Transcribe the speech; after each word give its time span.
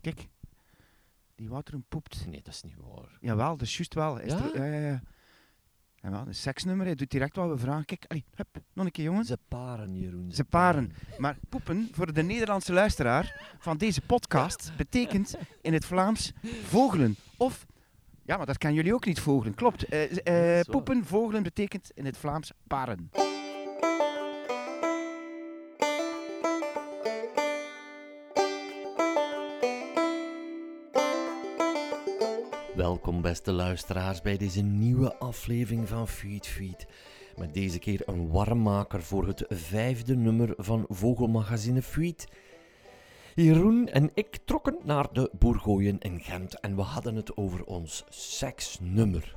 Kijk. 0.00 0.28
Die 1.34 1.48
Wouteren 1.48 1.84
poept. 1.88 2.26
Nee, 2.26 2.40
dat 2.42 2.54
is 2.54 2.62
niet 2.62 2.74
waar. 2.76 3.18
Jawel, 3.20 3.56
dat 3.56 3.66
is 3.66 3.76
juist 3.76 3.94
wel. 3.94 4.18
Is 4.18 4.32
Ja? 4.32 4.52
er- 4.52 4.56
ja, 4.66 4.78
ja, 4.80 4.86
ja. 4.88 5.02
En 6.00 6.10
wel, 6.10 6.26
een 6.26 6.34
seksnummer, 6.34 6.86
hij 6.86 6.94
doet 6.94 7.10
direct 7.10 7.36
wat 7.36 7.48
we 7.48 7.58
vragen. 7.58 7.84
Kijk, 7.84 8.04
allee, 8.08 8.24
hup, 8.34 8.48
nog 8.72 8.84
een 8.86 8.90
keer 8.92 9.04
jongens. 9.04 9.28
Ze 9.28 9.38
paren, 9.48 9.96
Jeroen. 9.96 10.32
Ze 10.32 10.44
paren. 10.44 10.92
Maar 11.18 11.36
poepen 11.48 11.88
voor 11.92 12.12
de 12.12 12.22
Nederlandse 12.22 12.72
luisteraar 12.72 13.54
van 13.58 13.76
deze 13.76 14.00
podcast 14.00 14.72
betekent 14.76 15.34
in 15.60 15.72
het 15.72 15.84
Vlaams 15.84 16.32
vogelen. 16.64 17.16
Of, 17.36 17.66
ja, 18.24 18.36
maar 18.36 18.46
dat 18.46 18.58
kan 18.58 18.74
jullie 18.74 18.94
ook 18.94 19.06
niet 19.06 19.20
vogelen, 19.20 19.54
klopt. 19.54 19.84
Eh, 19.84 20.58
eh, 20.58 20.64
poepen, 20.64 21.04
vogelen 21.04 21.42
betekent 21.42 21.90
in 21.94 22.04
het 22.04 22.16
Vlaams 22.16 22.52
paren. 22.66 23.10
Welkom 33.00 33.22
beste 33.22 33.52
luisteraars 33.52 34.20
bij 34.20 34.36
deze 34.36 34.60
nieuwe 34.60 35.16
aflevering 35.18 35.88
van 35.88 36.08
Feed 36.08 36.46
Feed. 36.46 36.86
Met 37.36 37.54
deze 37.54 37.78
keer 37.78 38.02
een 38.06 38.30
warmmaker 38.30 39.02
voor 39.02 39.26
het 39.26 39.44
vijfde 39.48 40.16
nummer 40.16 40.54
van 40.56 40.84
Vogelmagazine 40.88 41.82
Feed. 41.82 42.28
Jeroen 43.34 43.88
en 43.88 44.10
ik 44.14 44.38
trokken 44.44 44.78
naar 44.84 45.12
de 45.12 45.30
Bourgooien 45.38 45.98
in 45.98 46.20
Gent 46.20 46.60
en 46.60 46.76
we 46.76 46.82
hadden 46.82 47.16
het 47.16 47.36
over 47.36 47.64
ons 47.64 48.04
seksnummer. 48.08 49.36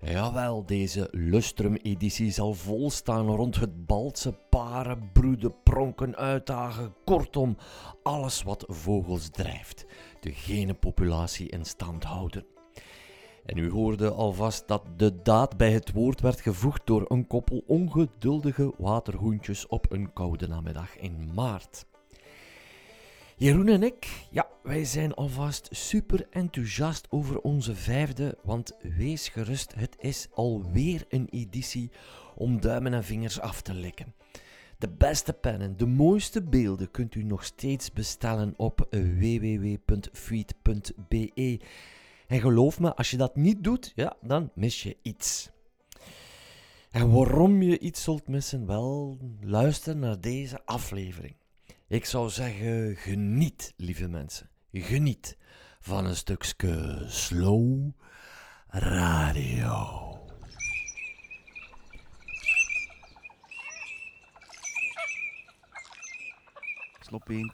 Jawel, 0.00 0.66
deze 0.66 1.08
Lustrum-editie 1.10 2.30
zal 2.30 2.54
volstaan 2.54 3.26
rond 3.26 3.56
het 3.56 3.86
baltse 3.86 4.32
paren, 4.48 5.10
broeden, 5.12 5.54
pronken, 5.62 6.16
uitdagen, 6.16 6.94
kortom, 7.04 7.56
alles 8.02 8.42
wat 8.42 8.64
vogels 8.68 9.28
drijft. 9.28 9.86
De 10.20 10.32
genenpopulatie 10.32 11.48
in 11.48 11.64
stand 11.64 12.04
houden. 12.04 12.53
En 13.44 13.56
u 13.58 13.70
hoorde 13.70 14.10
alvast 14.10 14.68
dat 14.68 14.82
de 14.96 15.22
daad 15.22 15.56
bij 15.56 15.72
het 15.72 15.92
woord 15.92 16.20
werd 16.20 16.40
gevoegd 16.40 16.86
door 16.86 17.04
een 17.08 17.26
koppel 17.26 17.64
ongeduldige 17.66 18.74
waterhoentjes 18.78 19.66
op 19.66 19.92
een 19.92 20.12
koude 20.12 20.48
namiddag 20.48 20.96
in 20.96 21.30
maart. 21.34 21.86
Jeroen 23.36 23.68
en 23.68 23.82
ik, 23.82 24.26
ja, 24.30 24.48
wij 24.62 24.84
zijn 24.84 25.14
alvast 25.14 25.68
super 25.70 26.26
enthousiast 26.30 27.06
over 27.10 27.40
onze 27.40 27.74
vijfde, 27.74 28.38
want 28.42 28.76
wees 28.96 29.28
gerust, 29.28 29.74
het 29.74 29.96
is 29.98 30.28
alweer 30.34 31.04
een 31.08 31.28
editie 31.30 31.90
om 32.34 32.60
duimen 32.60 32.94
en 32.94 33.04
vingers 33.04 33.40
af 33.40 33.62
te 33.62 33.74
likken. 33.74 34.14
De 34.78 34.88
beste 34.88 35.32
pennen, 35.32 35.76
de 35.76 35.86
mooiste 35.86 36.42
beelden 36.42 36.90
kunt 36.90 37.14
u 37.14 37.22
nog 37.22 37.44
steeds 37.44 37.92
bestellen 37.92 38.54
op 38.56 38.86
www.feed.be. 38.90 39.80
En 42.26 42.40
geloof 42.40 42.80
me, 42.80 42.94
als 42.94 43.10
je 43.10 43.16
dat 43.16 43.36
niet 43.36 43.64
doet, 43.64 43.92
ja, 43.94 44.16
dan 44.20 44.50
mis 44.54 44.82
je 44.82 44.96
iets. 45.02 45.50
En 46.90 47.12
waarom 47.12 47.62
je 47.62 47.78
iets 47.78 48.02
zult 48.02 48.28
missen? 48.28 48.66
Wel, 48.66 49.18
luister 49.40 49.96
naar 49.96 50.20
deze 50.20 50.60
aflevering. 50.64 51.34
Ik 51.88 52.04
zou 52.04 52.30
zeggen, 52.30 52.96
geniet, 52.96 53.72
lieve 53.76 54.08
mensen. 54.08 54.50
Geniet 54.72 55.36
van 55.80 56.04
een 56.04 56.16
stukje 56.16 57.04
slow 57.06 57.90
radio. 58.68 60.12
Slopeend. 67.00 67.52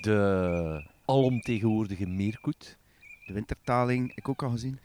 De 0.00 0.90
alomtegenwoordige 1.04 2.06
meerkoet. 2.06 2.78
De 3.26 3.32
wintertaling, 3.32 4.12
ik 4.14 4.28
ook 4.28 4.42
al 4.42 4.50
gezien. 4.50 4.78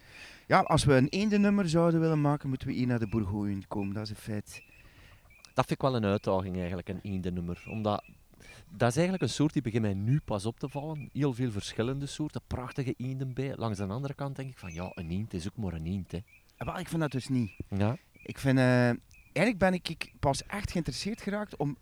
Ja, 0.47 0.59
als 0.59 0.83
we 0.83 0.93
een 0.93 1.09
eendennummer 1.09 1.69
zouden 1.69 1.99
willen 1.99 2.21
maken, 2.21 2.49
moeten 2.49 2.67
we 2.67 2.73
hier 2.73 2.87
naar 2.87 2.99
de 2.99 3.07
Bourgooien 3.07 3.67
komen. 3.67 3.93
Dat 3.93 4.03
is 4.03 4.09
een 4.09 4.15
feit. 4.15 4.64
Dat 5.53 5.65
vind 5.67 5.71
ik 5.71 5.81
wel 5.81 5.95
een 5.95 6.05
uitdaging 6.05 6.58
eigenlijk, 6.58 6.89
een 6.89 6.99
eendennummer. 7.03 7.64
Omdat 7.69 8.03
dat 8.69 8.89
is 8.89 8.95
eigenlijk 8.95 9.23
een 9.23 9.30
soort 9.30 9.53
die 9.53 9.61
begint 9.61 9.83
mij 9.83 9.93
nu 9.93 10.19
pas 10.25 10.45
op 10.45 10.59
te 10.59 10.69
vallen. 10.69 11.09
Heel 11.14 11.33
veel 11.33 11.52
verschillende 11.52 12.05
soorten, 12.05 12.41
prachtige 12.47 12.93
eenden 12.97 13.33
bij. 13.33 13.53
Langs 13.55 13.77
de 13.77 13.86
andere 13.86 14.14
kant 14.14 14.36
denk 14.36 14.49
ik 14.49 14.58
van 14.58 14.73
ja, 14.73 14.91
een 14.93 15.11
eend 15.11 15.33
is 15.33 15.47
ook 15.47 15.58
maar 15.58 15.73
een 15.73 15.85
eend. 15.85 16.11
Hè. 16.11 16.19
Ah, 16.58 16.67
Wel, 16.67 16.80
ik 16.80 16.87
vind 16.87 17.02
dat 17.02 17.11
dus 17.11 17.27
niet. 17.27 17.52
Ja. 17.69 17.97
Ik 18.23 18.37
vind, 18.37 18.58
eh, 18.58 18.87
eigenlijk 19.33 19.58
ben 19.58 19.73
ik 19.73 19.89
ik 19.89 20.14
pas 20.19 20.45
echt 20.45 20.71
geïnteresseerd 20.71 21.21
geraakt 21.21 21.55
om 21.55 21.77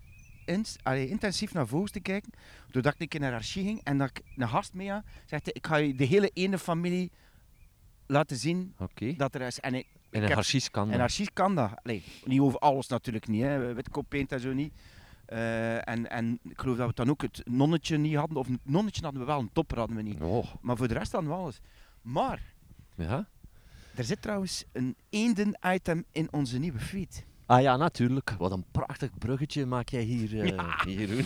allee, 0.83 1.07
intensief 1.09 1.53
naar 1.53 1.67
vogels 1.67 1.91
te 1.91 1.99
kijken. 1.99 2.31
Doordat 2.71 2.93
ik 2.93 2.99
een 3.01 3.07
keer 3.07 3.19
naar 3.19 3.33
Archie 3.33 3.63
ging 3.63 3.81
en 3.83 3.97
dat 3.97 4.09
ik 4.09 4.21
een 4.35 4.49
gast 4.49 4.73
mee 4.73 4.91
had. 4.91 5.03
Zegt 5.25 5.55
ik 5.55 5.67
ga 5.67 5.75
je 5.75 5.95
de 5.95 6.03
hele 6.05 6.29
ene 6.33 6.57
familie 6.57 7.11
laten 8.07 8.37
zien 8.37 8.73
dat 9.17 9.35
er 9.35 9.41
is. 9.41 9.59
En, 9.59 9.73
hij- 9.73 9.85
En 10.09 10.23
een 10.23 10.31
harsis 10.31 10.71
kan 10.71 10.85
en 10.85 10.91
dat. 10.91 10.99
Archie 11.01 11.29
kan 11.33 11.55
dat. 11.55 11.71
Allee, 11.83 12.03
niet 12.25 12.39
over 12.39 12.59
alles 12.59 12.87
natuurlijk 12.87 13.27
niet. 13.27 13.41
Hè. 13.41 13.73
Witkooppeent 13.73 14.31
en 14.31 14.39
zo 14.39 14.53
niet. 14.53 14.73
Eh, 15.25 15.87
en, 15.87 16.09
en 16.09 16.39
ik 16.43 16.59
geloof 16.59 16.77
dat 16.77 16.87
we 16.87 16.93
dan 16.93 17.09
ook 17.09 17.21
het 17.21 17.41
nonnetje 17.45 17.97
niet 17.97 18.15
hadden. 18.15 18.37
Of 18.37 18.47
het 18.47 18.59
nonnetje 18.63 19.01
hadden 19.01 19.21
we 19.21 19.27
wel, 19.27 19.39
een 19.39 19.51
topper 19.53 19.77
hadden 19.77 19.95
we 19.95 20.01
niet. 20.01 20.21
Oh, 20.21 20.45
Maar 20.61 20.77
voor 20.77 20.87
de 20.87 20.93
rest 20.93 21.11
hadden 21.11 21.29
we 21.31 21.35
alles. 21.37 21.59
Maar 22.01 22.41
ja. 22.95 23.27
er 23.95 24.03
zit 24.03 24.21
trouwens 24.21 24.63
een 24.71 24.95
eenden-item 25.09 26.05
in 26.11 26.33
onze 26.33 26.57
nieuwe 26.59 26.79
feed. 26.79 27.25
Ah 27.47 27.61
ja, 27.61 27.77
natuurlijk. 27.77 28.35
Wat 28.37 28.51
een 28.51 28.65
prachtig 28.71 29.17
bruggetje 29.17 29.65
maak 29.65 29.89
jij 29.89 30.01
hier, 30.01 30.55
eh 30.55 30.79
Jeroen. 30.97 31.25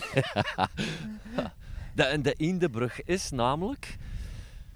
de, 1.94 2.18
de 2.22 2.32
eendenbrug 2.32 3.02
is 3.02 3.30
namelijk... 3.30 3.96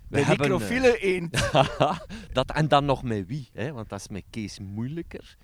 we 0.08 0.16
De 0.16 0.24
hebben, 0.24 0.46
eh, 0.46 0.52
microfiele 0.52 0.98
eend. 0.98 1.50
dat, 2.32 2.50
en 2.50 2.68
dan 2.68 2.84
nog 2.84 3.02
met 3.02 3.26
wie, 3.26 3.48
hè? 3.52 3.72
want 3.72 3.88
dat 3.88 4.00
is 4.00 4.08
met 4.08 4.24
Kees 4.30 4.58
moeilijker. 4.58 5.36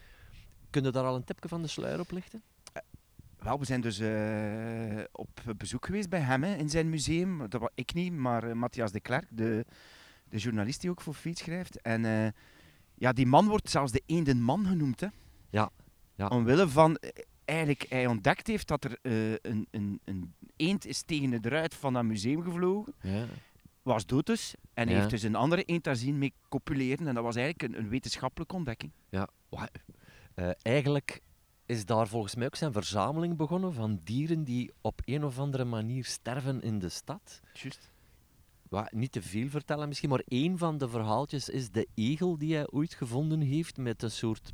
Kun 0.71 0.83
je 0.83 0.91
daar 0.91 1.05
al 1.05 1.17
een 1.17 1.25
tipje 1.25 1.49
van 1.49 1.63
de 1.63 1.69
sluier 1.69 2.01
op 2.01 2.11
lichten? 2.11 2.43
Wel, 3.43 3.59
we 3.59 3.65
zijn 3.65 3.81
dus 3.81 3.99
eh, 3.99 5.05
op 5.13 5.29
bezoek 5.57 5.87
geweest 5.87 6.09
bij 6.09 6.21
hem 6.21 6.43
hè, 6.43 6.55
in 6.55 6.69
zijn 6.71 6.91
museum. 6.91 7.49
Dat 7.49 7.61
was 7.61 7.71
ik 7.75 7.95
niet, 7.95 8.13
maar 8.13 8.45
eh, 8.45 8.55
Matthias 8.55 8.93
de 8.93 9.01
Klerk, 9.01 9.27
de, 9.31 9.65
de 10.29 10.39
journalist 10.39 10.81
die 10.81 10.91
ook 10.91 11.01
voor 11.01 11.15
Feed 11.15 11.39
schrijft. 11.39 11.81
En 11.81 12.05
eh, 12.05 12.29
ja, 12.95 13.13
die 13.13 13.27
man 13.27 13.49
wordt 13.49 13.71
zelfs 13.71 13.93
de 13.93 14.03
eendenman 14.07 14.67
genoemd. 14.67 15.01
Hè. 15.01 15.07
Ja, 15.51 15.71
ja. 16.15 16.27
Omwille 16.27 16.69
van, 16.69 16.97
eh, 16.97 17.11
eigenlijk, 17.45 17.87
hij 17.89 18.07
ontdekt 18.07 18.47
heeft 18.47 18.69
dat 18.69 18.85
er 18.85 18.99
eh, 19.03 19.33
een, 19.33 19.67
een, 19.71 20.01
een 20.05 20.35
eend 20.57 20.87
is 20.87 21.03
tegen 21.03 21.43
de 21.43 21.49
ruit 21.49 21.75
van 21.75 21.93
dat 21.93 22.05
museum 22.05 22.43
gevlogen. 22.43 22.95
Ja. 23.01 23.27
Was 23.83 24.07
dood 24.07 24.27
dus. 24.27 24.55
En 24.75 24.89
hij 24.89 24.97
heeft 24.97 25.11
dus 25.11 25.23
een 25.23 25.35
andere 25.35 25.63
eend 25.63 25.85
daar 25.85 25.97
zien 25.97 26.19
mee 26.19 26.33
copuleren. 26.49 27.07
En 27.07 27.15
dat 27.15 27.25
was 27.25 27.37
eigenlijk 27.37 27.75
een, 27.75 27.83
een 27.85 27.89
wetenschappelijke 27.89 28.55
ontdekking. 28.55 28.93
Ja, 29.09 29.29
eh, 30.35 30.51
eigenlijk 30.63 31.21
is 31.67 31.87
daar 31.87 32.09
volgens 32.09 32.35
mij 32.35 32.47
ook 32.47 32.57
zijn 32.57 32.73
verzameling 32.73 33.37
begonnen 33.37 33.75
van 33.75 34.01
dieren 34.05 34.45
die 34.45 34.73
op 34.81 35.01
een 35.05 35.25
of 35.25 35.39
andere 35.39 35.65
manier 35.65 36.05
sterven 36.05 36.63
in 36.63 36.79
de 36.79 36.89
stad. 36.89 37.41
Juist. 37.53 37.91
Wa- 38.69 38.89
niet 38.91 39.13
te 39.13 39.23
veel 39.23 39.49
vertellen 39.49 39.89
misschien, 39.89 40.09
maar 40.09 40.23
één 40.29 40.59
van 40.59 40.79
de 40.79 40.89
verhaaltjes 40.89 41.49
is 41.49 41.71
de 41.71 41.89
egel 41.95 42.39
die 42.39 42.55
hij 42.55 42.71
ooit 42.71 42.95
gevonden 42.95 43.41
heeft 43.41 43.77
met 43.77 44.03
een 44.03 44.11
soort 44.11 44.53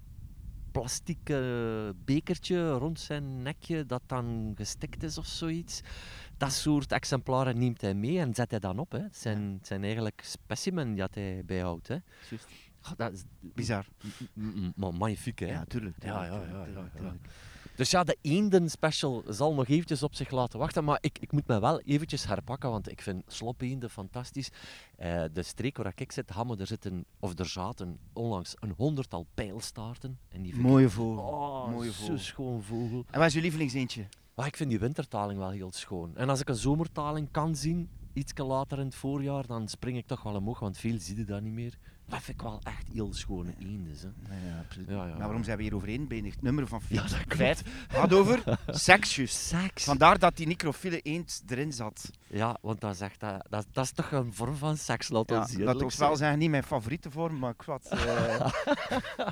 plastic 0.78 1.19
bekertje 2.05 2.71
rond 2.71 3.00
zijn 3.00 3.43
nekje 3.43 3.87
dat 3.87 4.03
dan 4.06 4.53
gestikt 4.55 5.03
is 5.03 5.19
of 5.19 5.27
zoiets. 5.27 5.81
Dat 6.37 6.53
soort 6.53 6.93
exemplaren 6.93 7.59
neemt 7.59 7.81
hij 7.81 7.94
mee 7.94 8.19
en 8.19 8.34
zet 8.34 8.50
hij 8.50 8.61
dan 8.61 8.78
op. 8.78 8.93
Hè. 8.93 8.99
Het, 8.99 9.16
zijn, 9.16 9.53
het 9.59 9.66
zijn 9.66 9.83
eigenlijk 9.83 10.21
specimen 10.25 10.97
dat 10.97 11.15
hij 11.15 11.43
bijhoudt. 11.47 11.89
Hè. 11.89 11.97
Juist. 12.28 12.47
Dat 12.97 13.12
is 13.12 13.25
Bizar. 13.41 13.87
maar 14.77 14.94
magnifiek, 14.94 15.39
hè? 15.39 15.47
Ja, 15.47 15.65
tuurlijk. 15.65 15.97
Ja, 16.03 16.25
ja, 16.25 16.31
tuurlijk, 16.31 16.50
ja, 16.53 16.65
tuurlijk, 16.65 16.77
ja, 16.77 16.83
ja. 16.83 16.99
tuurlijk. 16.99 17.27
Dus 17.78 17.91
ja, 17.91 18.05
de 18.05 18.16
eenden 18.21 18.71
special 18.71 19.22
zal 19.28 19.55
nog 19.55 19.66
eventjes 19.69 20.03
op 20.03 20.15
zich 20.15 20.31
laten 20.31 20.59
wachten. 20.59 20.84
Maar 20.84 20.99
ik, 21.00 21.19
ik 21.19 21.33
moet 21.33 21.47
me 21.47 21.61
wel 21.61 21.81
eventjes 21.81 22.27
herpakken, 22.27 22.71
want 22.71 22.91
ik 22.91 23.00
vind 23.03 23.22
slopeenden 23.27 23.91
fantastisch. 23.91 24.48
Eh, 24.97 25.25
de 25.33 25.42
streek 25.42 25.77
waar 25.77 25.92
ik 25.95 26.13
zit, 26.13 26.30
Hamme, 26.30 26.57
er, 26.57 26.66
zitten, 26.66 27.04
of 27.21 27.39
er 27.39 27.47
zaten 27.47 27.98
onlangs 28.13 28.54
een 28.59 28.75
honderdtal 28.77 29.27
pijlstaarten. 29.34 30.19
En 30.28 30.42
die 30.42 30.53
ik- 30.53 30.59
Mooie 30.60 30.91
vogel. 30.91 31.25
Oh, 31.25 31.71
Mooie 31.71 31.92
zo 31.92 32.01
vogel. 32.01 32.19
schoon 32.19 32.63
vogel. 32.63 33.04
En 33.10 33.19
wat 33.19 33.28
is 33.28 33.34
uw 33.34 33.41
lievelingseentje? 33.41 34.07
Maar 34.34 34.47
ik 34.47 34.57
vind 34.57 34.71
die 34.71 34.78
wintertaling 34.78 35.39
wel 35.39 35.51
heel 35.51 35.72
schoon. 35.72 36.16
En 36.16 36.28
als 36.28 36.41
ik 36.41 36.48
een 36.48 36.54
zomertaling 36.57 37.30
kan 37.30 37.57
zien, 37.57 37.89
iets 38.13 38.33
later 38.36 38.78
in 38.78 38.84
het 38.84 38.95
voorjaar, 38.95 39.47
dan 39.47 39.69
spring 39.69 39.97
ik 39.97 40.07
toch 40.07 40.22
wel 40.22 40.34
omhoog, 40.34 40.59
want 40.59 40.78
veel 40.78 40.98
zie 41.01 41.16
je 41.16 41.25
daar 41.25 41.42
niet 41.42 41.53
meer. 41.53 41.78
Dat 42.09 42.22
vind 42.22 42.41
ik 42.41 42.47
wel 42.47 42.60
echt 42.63 42.87
heel 42.93 43.15
schone 43.15 43.55
eenders. 43.59 44.03
Hè. 44.03 44.09
Ja, 44.09 44.47
ja, 44.55 44.59
absoluut. 44.59 44.89
Ja, 44.89 44.95
ja, 44.95 45.09
Maar 45.09 45.19
waarom 45.19 45.45
zijn 45.45 45.57
we 45.57 45.63
hier 45.63 45.75
over 45.75 45.89
Het 45.89 46.43
nummer 46.43 46.66
van 46.66 46.81
Ja, 46.89 47.01
Fiets 47.01 47.13
dat 47.13 47.21
klopt. 47.25 47.37
Vijf 47.37 47.63
gaat 47.89 48.13
over 48.13 48.59
seksjes. 48.66 49.49
Seks. 49.49 49.84
Vandaar 49.84 50.19
dat 50.19 50.37
die 50.37 50.47
necrofiele 50.47 51.01
eend 51.01 51.43
erin 51.49 51.72
zat. 51.72 52.10
Ja, 52.27 52.57
want 52.60 52.81
dat 52.81 52.95
is, 52.95 53.01
echt, 53.01 53.21
dat, 53.21 53.47
dat, 53.49 53.66
dat 53.72 53.84
is 53.84 53.93
toch 53.93 54.13
een 54.13 54.34
vorm 54.34 54.57
van 54.57 54.77
seks, 54.77 55.09
laat 55.09 55.31
Ja, 55.31 55.39
ons 55.41 55.51
dat 55.51 55.60
eerlijk 55.60 55.81
was 55.81 55.95
zijn. 55.95 56.09
wel 56.09 56.19
zeggen, 56.19 56.39
niet 56.39 56.51
mijn 56.51 56.63
favoriete 56.63 57.10
vorm, 57.10 57.39
maar 57.39 57.51
ik 57.53 57.63
wat. 57.63 57.87
eh, 57.89 58.51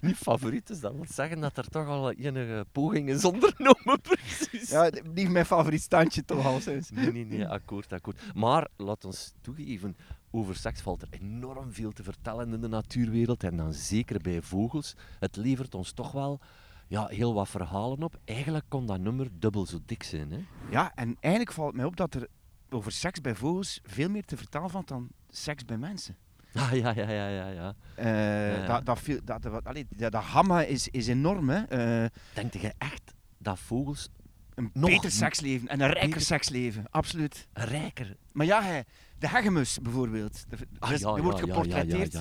Niet 0.00 0.16
favoriet, 0.16 0.66
dus 0.66 0.80
dat 0.80 0.92
wil 0.94 1.06
zeggen 1.08 1.40
dat 1.40 1.56
er 1.58 1.68
toch 1.68 1.86
al 1.86 2.12
enige 2.12 2.66
poging 2.72 3.08
is 3.08 3.24
ondernomen, 3.24 4.00
precies. 4.08 4.70
ja, 4.70 4.90
niet 5.14 5.30
mijn 5.30 5.46
favoriet 5.46 5.82
standje 5.82 6.24
toch 6.24 6.46
al 6.46 6.60
sinds. 6.60 6.90
Nee, 6.90 7.12
nee, 7.12 7.24
nee, 7.24 7.46
akkoord, 7.48 7.92
akkoord. 7.92 8.20
Maar 8.34 8.68
laat 8.76 9.04
ons 9.04 9.32
toegeven, 9.40 9.96
over 10.30 10.56
seks 10.56 10.80
valt 10.80 11.02
er 11.02 11.08
enorm 11.10 11.72
veel 11.72 11.92
te 11.92 12.02
vertellen 12.02 12.52
in 12.52 12.60
de 12.60 12.68
natuurwereld. 12.68 13.44
En 13.44 13.56
dan 13.56 13.72
zeker 13.72 14.20
bij 14.20 14.42
vogels. 14.42 14.94
Het 15.18 15.36
levert 15.36 15.74
ons 15.74 15.92
toch 15.92 16.12
wel 16.12 16.40
ja, 16.88 17.06
heel 17.06 17.34
wat 17.34 17.48
verhalen 17.48 18.02
op. 18.02 18.18
Eigenlijk 18.24 18.64
kon 18.68 18.86
dat 18.86 19.00
nummer 19.00 19.28
dubbel 19.32 19.66
zo 19.66 19.78
dik 19.86 20.02
zijn. 20.02 20.30
Hè? 20.32 20.44
Ja, 20.70 20.92
en 20.94 21.16
eigenlijk 21.20 21.54
valt 21.54 21.74
mij 21.74 21.84
op 21.84 21.96
dat 21.96 22.14
er 22.14 22.28
over 22.70 22.92
seks 22.92 23.20
bij 23.20 23.34
vogels 23.34 23.80
veel 23.82 24.08
meer 24.08 24.24
te 24.24 24.36
vertellen 24.36 24.70
valt 24.70 24.88
dan 24.88 25.08
seks 25.28 25.64
bij 25.64 25.78
mensen. 25.78 26.16
Ah, 26.54 26.72
ja, 26.72 26.94
ja, 26.94 27.10
ja, 27.10 27.28
ja, 27.28 27.48
ja. 27.48 27.74
Eh, 27.94 28.56
Ja. 28.56 28.80
Dat, 28.80 28.86
dat, 29.06 29.20
dat, 29.24 29.42
dat, 29.42 29.64
allee, 29.64 29.86
dat, 29.96 30.12
dat 30.12 30.24
gamma 30.24 30.62
is, 30.62 30.88
is 30.88 31.06
enorm. 31.06 31.48
Hè. 31.48 31.62
Eh, 31.62 32.10
Denk 32.34 32.52
je 32.54 32.72
echt 32.78 33.14
dat 33.38 33.58
vogels 33.58 34.08
een 34.54 34.70
beter 34.72 35.10
seksleven 35.10 35.68
en 35.68 35.80
een 35.80 35.90
rijker 35.90 36.20
seksleven, 36.20 36.84
absoluut. 36.90 37.48
rijker... 37.52 38.16
Maar 38.32 38.46
ja, 38.46 38.62
hè, 38.62 38.80
de 39.20 39.28
hegemus 39.28 39.78
bijvoorbeeld. 39.82 40.44
De, 40.48 40.56
Ah, 40.78 40.90
dus- 40.90 41.00
ja, 41.00 41.14
die 41.14 41.22
wordt 41.22 41.38
geportretteerd. 41.40 42.12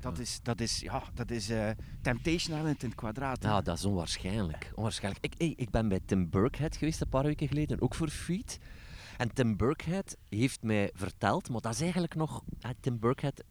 Dat 0.00 0.18
is, 0.18 0.40
dat 0.42 0.60
is, 0.60 0.80
ja, 0.80 1.02
dat 1.14 1.30
is 1.30 1.50
eh, 1.50 1.70
Temptation 2.02 2.56
Island 2.58 2.82
in 2.82 2.88
het 2.88 2.96
kwadraat. 2.98 3.42
Ja, 3.42 3.60
dat 3.60 3.76
is 3.76 3.84
onwaarschijnlijk. 3.84 4.72
onwaarschijnlijk. 4.74 5.24
Ik, 5.24 5.34
hey, 5.38 5.52
ik 5.56 5.70
ben 5.70 5.88
bij 5.88 6.00
Tim 6.04 6.30
Burkhead 6.30 6.76
geweest 6.76 7.00
een 7.00 7.08
paar 7.08 7.22
weken 7.24 7.48
geleden, 7.48 7.80
ook 7.80 7.94
voor 7.94 8.08
Feed. 8.08 8.58
En 9.16 9.32
Tim 9.34 9.56
Burkhead 9.56 10.16
heeft 10.28 10.62
mij 10.62 10.90
verteld, 10.94 11.48
maar 11.48 11.60
dat 11.60 11.72
is 11.74 11.80
eigenlijk 11.80 12.14
nog... 12.14 12.42
ja, 12.58 12.72
Tim 12.80 12.98
Burkhead, 12.98 13.44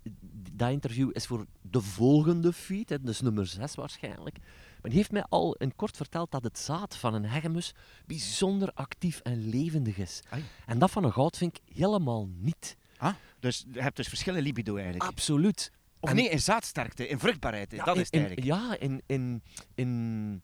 dat 0.52 0.72
interview 0.72 1.10
is 1.14 1.26
voor 1.26 1.46
de 1.62 1.82
volgende 1.82 2.54
Feed, 2.54 2.90
hè, 2.90 3.02
dus 3.02 3.22
nummer 3.22 3.48
6 3.48 3.76
waarschijnlijk. 3.76 4.38
Maar 4.82 4.90
die 4.92 5.00
heeft 5.00 5.12
mij 5.12 5.26
al 5.30 5.54
in 5.56 5.76
kort 5.76 5.98
verteld 5.98 6.32
dat 6.32 6.44
het 6.44 6.60
zaad 6.60 6.98
van 6.98 7.14
een 7.14 7.26
hegemus 7.26 7.74
bijzonder 8.06 8.72
actief 8.74 9.20
en 9.20 9.50
levendig 9.50 9.98
is. 9.98 10.22
Ai. 10.30 10.44
En 10.66 10.80
dat 10.80 10.92
van 10.92 11.04
een 11.04 11.14
goudvink 11.14 11.56
helemaal 11.74 12.28
niet. 12.38 12.76
Ah, 12.98 13.14
dus 13.40 13.66
je 13.72 13.82
hebt 13.82 13.96
dus 13.96 14.08
verschillende 14.08 14.46
libido 14.46 14.76
eigenlijk. 14.76 15.04
Absoluut. 15.06 15.72
of 16.00 16.10
en- 16.10 16.16
nee, 16.16 16.30
in 16.30 16.40
zaadsterkte, 16.40 17.08
in 17.08 17.20
vruchtbaarheid. 17.20 17.72
Ja, 17.72 17.84
dat 17.84 17.96
in- 17.96 18.02
is 18.02 18.08
het 18.12 18.16
eigenlijk. 18.20 18.48
Ja, 18.48 18.78
in, 18.80 19.02
in, 19.06 19.44
in 19.76 20.42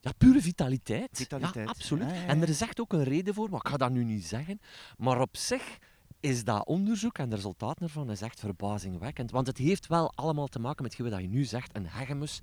ja, 0.00 0.12
pure 0.18 0.40
vitaliteit. 0.42 1.08
Vitaliteit. 1.12 1.64
Ja, 1.64 1.70
absoluut. 1.70 2.08
Ja, 2.08 2.14
ja, 2.14 2.20
ja. 2.20 2.26
En 2.26 2.42
er 2.42 2.48
is 2.48 2.60
echt 2.60 2.80
ook 2.80 2.92
een 2.92 3.04
reden 3.04 3.34
voor, 3.34 3.50
maar 3.50 3.60
ik 3.60 3.68
ga 3.68 3.76
dat 3.76 3.90
nu 3.90 4.04
niet 4.04 4.24
zeggen. 4.24 4.60
Maar 4.96 5.20
op 5.20 5.36
zich 5.36 5.78
is 6.20 6.44
dat 6.44 6.66
onderzoek 6.66 7.18
en 7.18 7.28
de 7.28 7.34
resultaten 7.36 7.82
ervan 7.86 8.10
is 8.10 8.20
echt 8.20 8.40
verbazingwekkend. 8.40 9.30
Want 9.30 9.46
het 9.46 9.58
heeft 9.58 9.86
wel 9.86 10.12
allemaal 10.14 10.46
te 10.46 10.58
maken 10.58 10.82
met 10.82 10.96
wat 10.98 11.20
je 11.20 11.28
nu 11.28 11.44
zegt. 11.44 11.76
Een 11.76 11.86
hegemus, 11.88 12.40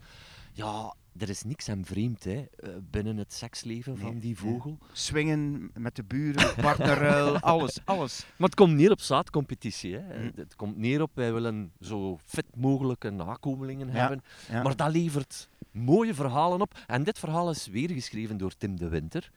ja, 0.53 0.93
er 1.17 1.29
is 1.29 1.44
niks 1.44 1.69
aan 1.69 1.85
vreemd 1.85 2.23
hè, 2.23 2.45
eh, 2.56 2.69
binnen 2.91 3.17
het 3.17 3.33
seksleven 3.33 3.97
van 3.97 4.19
die 4.19 4.38
nee. 4.41 4.53
vogel. 4.53 4.77
Swingen 4.91 5.71
met 5.73 5.95
de 5.95 6.03
buren, 6.03 6.56
partnerruil, 6.62 7.39
alles, 7.53 7.79
alles. 7.85 8.25
Maar 8.38 8.47
het 8.47 8.57
komt 8.57 8.73
neer 8.73 8.91
op 8.91 9.01
zaadcompetitie. 9.01 9.95
Hè. 9.95 10.29
Hm. 10.29 10.31
Het 10.35 10.56
komt 10.56 10.77
neer 10.77 11.01
op, 11.01 11.12
wij 11.13 11.33
willen 11.33 11.71
zo 11.79 12.17
fit 12.25 12.56
mogelijke 12.56 13.09
nakomelingen 13.09 13.88
Ja, 13.88 13.94
hebben. 13.94 14.21
Ja. 14.50 14.63
Maar 14.63 14.75
dat 14.75 14.91
levert 14.91 15.50
mooie 15.71 16.13
verhalen 16.13 16.62
op. 16.62 16.79
En 16.88 17.03
dit 17.03 17.19
verhaal 17.19 17.50
is 17.50 17.68
weer 17.68 17.89
geschreven 17.89 18.38
door 18.38 18.57
Tim 18.57 18.77
de 18.77 18.89
Winter. 18.89 19.31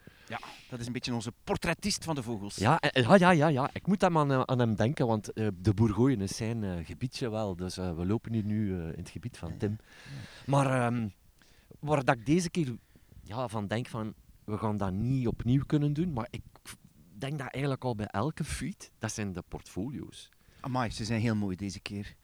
Dat 0.69 0.81
is 0.81 0.87
een 0.87 0.93
beetje 0.93 1.15
onze 1.15 1.33
portretist 1.45 2.05
van 2.05 2.15
de 2.15 2.23
vogels. 2.23 2.57
Ja, 2.57 2.81
ja, 2.93 3.15
ja, 3.15 3.31
ja, 3.31 3.49
ja. 3.49 3.71
ik 3.73 3.87
moet 3.87 4.01
hem 4.01 4.19
aan, 4.19 4.33
eh, 4.33 4.41
aan 4.41 4.59
hem 4.59 4.75
denken, 4.75 5.07
want 5.07 5.33
eh, 5.33 5.47
de 5.55 5.75
Bourgogne 5.75 6.23
is 6.23 6.37
zijn 6.37 6.65
eh, 6.65 6.87
gebiedje 6.87 7.31
wel. 7.31 7.57
Dus 7.57 7.79
eh, 7.79 7.97
we 7.97 8.07
lopen 8.07 8.33
hier 8.33 8.45
nu 8.45 8.73
eh, 8.73 8.85
in 8.85 8.99
het 8.99 9.11
gebied 9.11 9.37
van 9.37 9.57
Tim. 9.57 9.79
Maar 10.47 10.85
ehm, 10.85 11.09
waar 11.79 12.05
dat 12.05 12.17
ik 12.17 12.27
deze 12.27 12.51
keer 12.51 12.77
ja, 13.23 13.49
van 13.49 13.67
denk 13.67 13.87
van, 13.87 14.15
we 14.45 14.59
gaan 14.59 14.77
dat 14.77 14.93
niet 14.93 15.27
opnieuw 15.27 15.63
kunnen 15.67 15.93
doen, 15.93 16.13
maar 16.13 16.27
ik 16.31 16.43
denk 17.19 17.39
dat 17.39 17.49
eigenlijk 17.51 17.85
al 17.85 17.95
bij 17.95 18.07
elke 18.07 18.45
feed, 18.45 18.91
dat 18.99 19.13
zijn 19.13 19.33
de 19.33 19.43
portfolio's. 19.49 20.29
Amai, 20.61 20.91
ze 20.91 21.05
zijn 21.05 21.21
heel 21.21 21.37
mooi 21.37 21.57
deze 21.57 21.81
keer. 21.81 22.15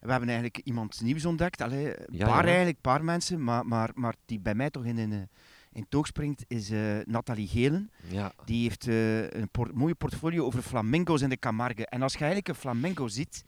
We 0.00 0.10
hebben 0.10 0.28
eigenlijk 0.28 0.66
iemand 0.66 1.00
nieuws 1.00 1.24
ontdekt. 1.24 1.60
Allee, 1.60 1.98
een 2.08 2.16
Ja, 2.16 2.26
paar 2.26 2.42
ja. 2.42 2.48
eigenlijk, 2.48 2.80
paar 2.80 3.04
mensen. 3.04 3.44
Maar, 3.44 3.66
maar, 3.66 3.90
maar 3.94 4.14
die 4.26 4.40
bij 4.40 4.54
mij 4.54 4.70
toch 4.70 4.84
in, 4.84 4.98
in, 4.98 5.28
in 5.72 5.86
toog 5.88 6.06
springt, 6.06 6.44
is 6.48 6.70
eh, 6.70 6.98
Nathalie 7.04 7.48
Gelen. 7.48 7.90
Ja, 8.08 8.32
Die 8.44 8.62
heeft 8.62 8.88
eh, 8.88 9.30
een 9.30 9.48
por- 9.50 9.70
mooie 9.76 9.94
portfolio 9.94 10.44
over 10.44 10.62
flamingo's 10.62 11.20
in 11.22 11.28
de 11.28 11.38
Camargue. 11.38 11.86
En 11.86 12.02
als 12.02 12.12
je 12.12 12.18
eigenlijk 12.18 12.48
een 12.48 12.54
flamingo 12.54 13.08
ziet, 13.08 13.44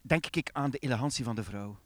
denk 0.00 0.26
ik 0.36 0.50
aan 0.52 0.70
de 0.70 0.78
elegantie 0.78 1.24
van 1.24 1.34
de 1.34 1.44
vrouw. 1.44 1.78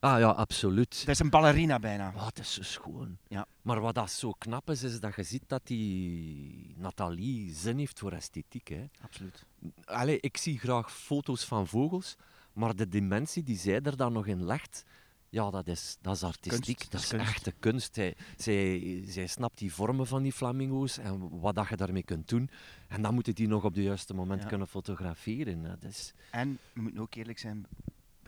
Ah 0.00 0.18
ja, 0.18 0.28
absoluut. 0.30 0.98
Dat 1.00 1.08
is 1.14 1.18
een 1.18 1.30
ballerina 1.30 1.78
bijna. 1.78 2.12
Het 2.16 2.38
is 2.38 2.52
zo 2.54 2.62
schoon. 2.62 3.18
Ja. 3.28 3.46
Maar 3.62 3.80
wat 3.80 3.94
dat 3.94 4.10
zo 4.10 4.32
knap 4.38 4.70
is, 4.70 4.82
is 4.82 5.00
dat 5.00 5.14
je 5.14 5.22
ziet 5.22 5.44
dat 5.46 5.60
die 5.66 6.74
Nathalie 6.76 7.54
zin 7.54 7.78
heeft 7.78 7.98
voor 7.98 8.12
esthetiek. 8.12 8.68
Hè. 8.68 8.84
Absoluut. 9.02 9.44
Allee, 9.84 10.20
ik 10.20 10.36
zie 10.36 10.58
graag 10.58 10.92
foto's 10.92 11.44
van 11.44 11.66
vogels, 11.66 12.16
maar 12.52 12.76
de 12.76 12.88
dimensie 12.88 13.42
die 13.42 13.58
zij 13.58 13.80
er 13.80 13.96
dan 13.96 14.12
nog 14.12 14.26
in 14.26 14.44
legt, 14.44 14.84
ja, 15.30 15.50
dat 15.50 15.66
is, 15.66 15.96
dat 16.00 16.14
is 16.14 16.22
artistiek. 16.22 16.76
Kunst, 16.76 16.90
dat 16.90 17.00
is 17.00 17.06
is 17.06 17.12
kunst. 17.12 17.26
echte 17.28 17.52
kunst. 17.58 17.94
Zij, 17.94 18.16
zij, 18.36 19.02
zij 19.06 19.26
snapt 19.26 19.58
die 19.58 19.72
vormen 19.72 20.06
van 20.06 20.22
die 20.22 20.32
flamingo's 20.32 20.98
en 20.98 21.40
wat 21.40 21.54
dat 21.54 21.68
je 21.68 21.76
daarmee 21.76 22.02
kunt 22.02 22.28
doen. 22.28 22.50
En 22.88 23.02
dan 23.02 23.14
moeten 23.14 23.34
die 23.34 23.48
nog 23.48 23.64
op 23.64 23.74
het 23.74 23.84
juiste 23.84 24.14
moment 24.14 24.42
Ja. 24.42 24.48
kunnen 24.48 24.68
fotograferen. 24.68 25.62
Dat 25.62 25.82
is, 25.82 26.12
En 26.30 26.58
we 26.72 26.80
moeten 26.82 27.00
ook 27.00 27.14
eerlijk 27.14 27.38
zijn, 27.38 27.66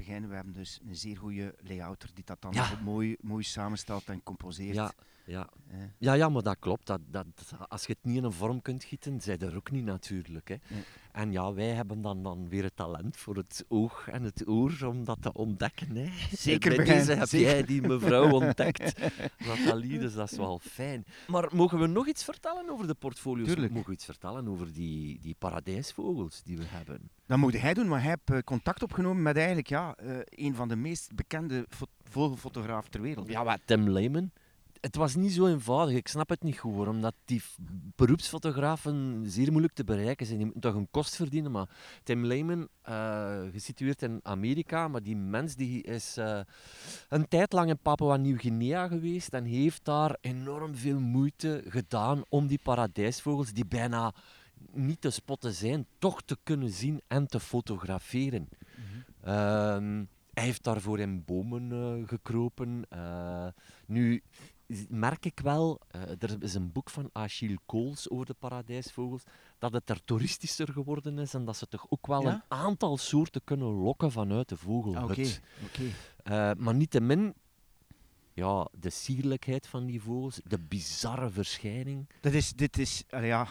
beginnen, 0.05 0.29
we 0.29 0.35
hebben 0.35 0.53
dus 0.53 0.81
een 0.89 0.97
zeer 0.97 1.17
goede 1.17 1.55
layouter 1.61 2.11
die 2.15 2.25
dat 2.25 2.43
dan 2.43 2.53
Ja. 2.53 2.69
mooi, 2.83 3.17
mooi 3.21 3.43
samenstelt 3.43 4.09
en 4.09 4.23
composeert. 4.23 4.75
ja, 4.75 4.93
ja. 5.31 5.49
Ja, 5.99 6.13
ja, 6.13 6.29
maar 6.29 6.43
dat 6.43 6.57
klopt. 6.59 6.87
Dat, 6.87 7.01
dat, 7.11 7.27
als 7.69 7.87
je 7.87 7.93
het 7.93 8.05
niet 8.05 8.17
in 8.17 8.25
een 8.25 8.33
vorm 8.33 8.63
kunt 8.63 8.85
gieten, 8.85 9.21
zij 9.21 9.39
er 9.39 9.57
ook 9.57 9.71
niet 9.71 9.85
natuurlijk. 9.85 10.49
Hè. 10.49 10.57
Nee. 10.69 10.83
En 11.13 11.33
ja, 11.33 11.53
wij 11.53 11.69
hebben 11.69 12.03
dan, 12.03 12.23
dan 12.23 12.49
weer 12.49 12.63
het 12.63 12.77
talent 12.77 13.17
voor 13.17 13.37
het 13.37 13.65
oog 13.69 14.09
en 14.09 14.23
het 14.23 14.49
oor 14.49 14.79
om 14.87 15.05
dat 15.05 15.23
te 15.23 15.33
ontdekken. 15.33 15.97
Hè. 15.97 16.09
Zeker, 16.37 16.77
Bij 16.77 16.85
deze 16.85 17.13
heb 17.13 17.29
zeker. 17.29 17.49
jij 17.51 17.63
die 17.65 17.81
mevrouw 17.83 18.31
ontdekt, 18.33 19.01
Nathalie, 19.39 19.99
dus 19.99 20.15
dat 20.15 20.31
is 20.31 20.37
wel 20.39 20.59
fijn. 20.59 21.05
Maar 21.27 21.49
mogen 21.53 21.79
we 21.79 21.87
nog 21.87 22.07
iets 22.07 22.25
vertellen 22.25 22.71
over 22.71 22.87
de 22.87 22.95
portfolio's? 22.95 23.49
Tuurlijk. 23.49 23.73
Mogen 23.73 23.89
we 23.89 23.95
iets 23.95 24.05
vertellen 24.05 24.49
over 24.49 24.73
die, 24.73 25.19
die 25.21 25.35
paradijsvogels 25.39 26.43
die 26.43 26.57
we 26.59 26.65
hebben? 26.67 27.11
Dat 27.27 27.39
moet 27.39 27.61
hij 27.61 27.75
doen, 27.75 27.89
maar 27.89 28.01
hij 28.03 28.09
heeft 28.09 28.31
eh, 28.31 28.45
contact 28.45 28.83
opgenomen 28.83 29.23
met 29.23 29.37
eigenlijk 29.37 29.69
ja, 29.69 29.95
eh, 29.97 30.17
een 30.25 30.55
van 30.55 30.69
de 30.69 30.77
meest 30.77 31.15
bekende 31.15 31.67
fo- 31.69 31.87
vogelfotografen 32.03 32.91
ter 32.91 33.01
wereld. 33.01 33.29
Ja, 33.29 33.45
wat 33.45 33.61
Tim 33.65 33.89
Lehman. 33.89 34.31
Het 34.81 34.97
was 34.97 35.15
niet 35.15 35.33
zo 35.33 35.47
eenvoudig, 35.47 35.97
ik 35.97 36.09
snap 36.09 36.29
het 36.29 36.43
niet 36.43 36.59
goed, 36.59 36.75
hoor, 36.75 36.87
omdat 36.87 37.15
die 37.25 37.43
beroepsfotografen 37.97 39.23
zeer 39.27 39.51
moeilijk 39.51 39.75
te 39.75 39.85
bereiken 39.85 40.27
zijn. 40.27 40.39
Die 40.39 40.47
moeten 40.47 40.71
toch 40.71 40.81
een 40.81 40.91
kost 40.91 41.17
verdienen, 41.17 41.51
maar 41.51 41.69
Tim 42.03 42.25
Lehman, 42.25 42.69
eh, 42.83 43.39
gesitueerd 43.53 44.03
in 44.03 44.21
Amerika, 44.23 44.89
maar 44.89 45.03
die 45.03 45.17
mens 45.17 45.55
die 45.55 45.83
is 45.83 46.17
eh, 46.17 46.41
een 47.09 47.29
tijd 47.29 47.53
lang 47.53 47.69
in 47.69 47.79
Papua-Nieuw-Guinea 47.79 48.89
geweest 48.89 49.33
en 49.33 49.45
heeft 49.45 49.85
daar 49.85 50.17
enorm 50.21 50.75
veel 50.77 51.01
moeite 51.01 51.65
gedaan 51.67 52.23
om 52.29 52.47
die 52.47 52.61
paradijsvogels, 52.63 53.53
die 53.53 53.67
bijna 53.67 54.15
niet 54.73 55.01
te 55.01 55.11
spotten 55.11 55.53
zijn, 55.53 55.87
toch 55.99 56.23
te 56.23 56.39
kunnen 56.43 56.71
zien 56.71 57.01
en 57.07 57.27
te 57.27 57.41
fotograferen. 57.41 58.49
Ehm, 59.23 60.05
hij 60.33 60.45
heeft 60.45 60.65
daarvoor 60.65 60.99
in 60.99 61.25
bomen 61.25 61.73
eh, 61.73 62.09
gekropen. 62.09 62.87
Nu 63.87 64.23
merk 64.89 65.25
ik 65.25 65.41
wel, 65.41 65.81
eh, 65.89 66.01
er 66.19 66.43
is 66.43 66.55
een 66.55 66.73
boek 66.73 66.91
van 66.91 67.11
Achille 67.13 67.59
Kools 67.67 68.11
over 68.11 68.27
de 68.27 68.35
paradijsvogels, 68.39 69.23
dat 69.59 69.73
het 69.73 69.91
er 69.91 70.05
toeristischer 70.05 70.69
geworden 70.73 71.19
is 71.19 71.35
en 71.35 71.45
dat 71.45 71.57
ze 71.57 71.69
toch 71.69 71.87
ook 71.89 72.07
wel 72.07 72.23
Ja? 72.23 72.33
een 72.35 72.43
aantal 72.49 72.97
soorten 72.97 73.45
kunnen 73.45 73.69
lokken 73.69 74.13
vanuit 74.13 74.49
de 74.49 74.57
vogelhut. 74.57 74.97
Ah, 75.03 75.05
Oké, 75.11 75.29
oké. 75.65 75.83
Eh, 76.23 76.51
maar 76.59 76.75
niettemin 76.75 77.35
ja, 78.33 78.69
de 78.73 78.91
sierlijkheid 78.91 79.67
van 79.67 79.87
die 79.87 80.01
vogels, 80.03 80.41
de 80.45 80.59
bizarre 80.59 81.31
verschijning. 81.31 82.09
Dat 82.21 82.33
is, 82.33 82.53
dit 82.53 82.79
is, 82.79 83.05
ja, 83.09 83.47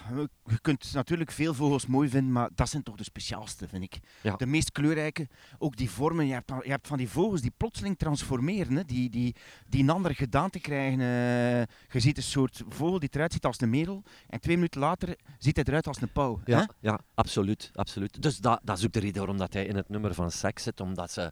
je 0.45 0.59
kunt 0.61 0.93
natuurlijk 0.93 1.31
veel 1.31 1.53
vogels 1.53 1.85
mooi 1.85 2.09
vinden, 2.09 2.31
maar 2.31 2.49
dat 2.55 2.69
zijn 2.69 2.83
toch 2.83 2.95
de 2.95 3.03
speciaalste, 3.03 3.67
vind 3.67 3.83
ik. 3.83 3.99
Ja. 4.21 4.35
De 4.35 4.45
meest 4.45 4.71
kleurrijke, 4.71 5.27
ook 5.57 5.75
die 5.75 5.89
vormen. 5.89 6.25
Je 6.27 6.33
hebt, 6.33 6.51
je 6.63 6.69
hebt 6.69 6.87
van 6.87 6.97
die 6.97 7.09
vogels 7.09 7.41
die 7.41 7.53
plotseling 7.57 7.97
transformeren, 7.97 8.75
hè, 8.75 8.83
die, 8.85 9.09
die, 9.09 9.35
die 9.67 9.81
een 9.83 9.89
andere 9.89 10.13
gedaante 10.13 10.59
krijgen. 10.59 10.99
eh. 10.99 11.61
je 11.93 11.99
ziet 11.99 12.17
een 12.17 12.23
soort 12.23 12.63
vogel 12.69 12.99
die 12.99 13.09
eruit 13.11 13.33
ziet 13.33 13.45
als 13.45 13.61
een 13.61 13.69
merel, 13.69 14.03
en 14.29 14.39
twee 14.39 14.55
minuten 14.55 14.79
later 14.81 15.15
ziet 15.37 15.55
hij 15.55 15.65
eruit 15.65 15.87
als 15.87 16.01
een 16.01 16.11
pauw. 16.11 16.39
hè? 16.43 16.53
Ja, 16.53 16.69
ja 16.79 16.99
absoluut, 17.13 17.71
absoluut. 17.73 18.21
Dus 18.21 18.37
dat, 18.37 18.59
dat 18.63 18.77
is 18.77 18.85
ook 18.85 18.91
de 18.93 18.99
reden 18.99 19.17
waarom 19.17 19.37
dat 19.37 19.53
hij 19.53 19.65
in 19.65 19.75
het 19.75 19.89
nummer 19.89 20.13
van 20.13 20.31
seks 20.31 20.63
zit, 20.63 20.79
omdat 20.79 21.11
ze 21.11 21.31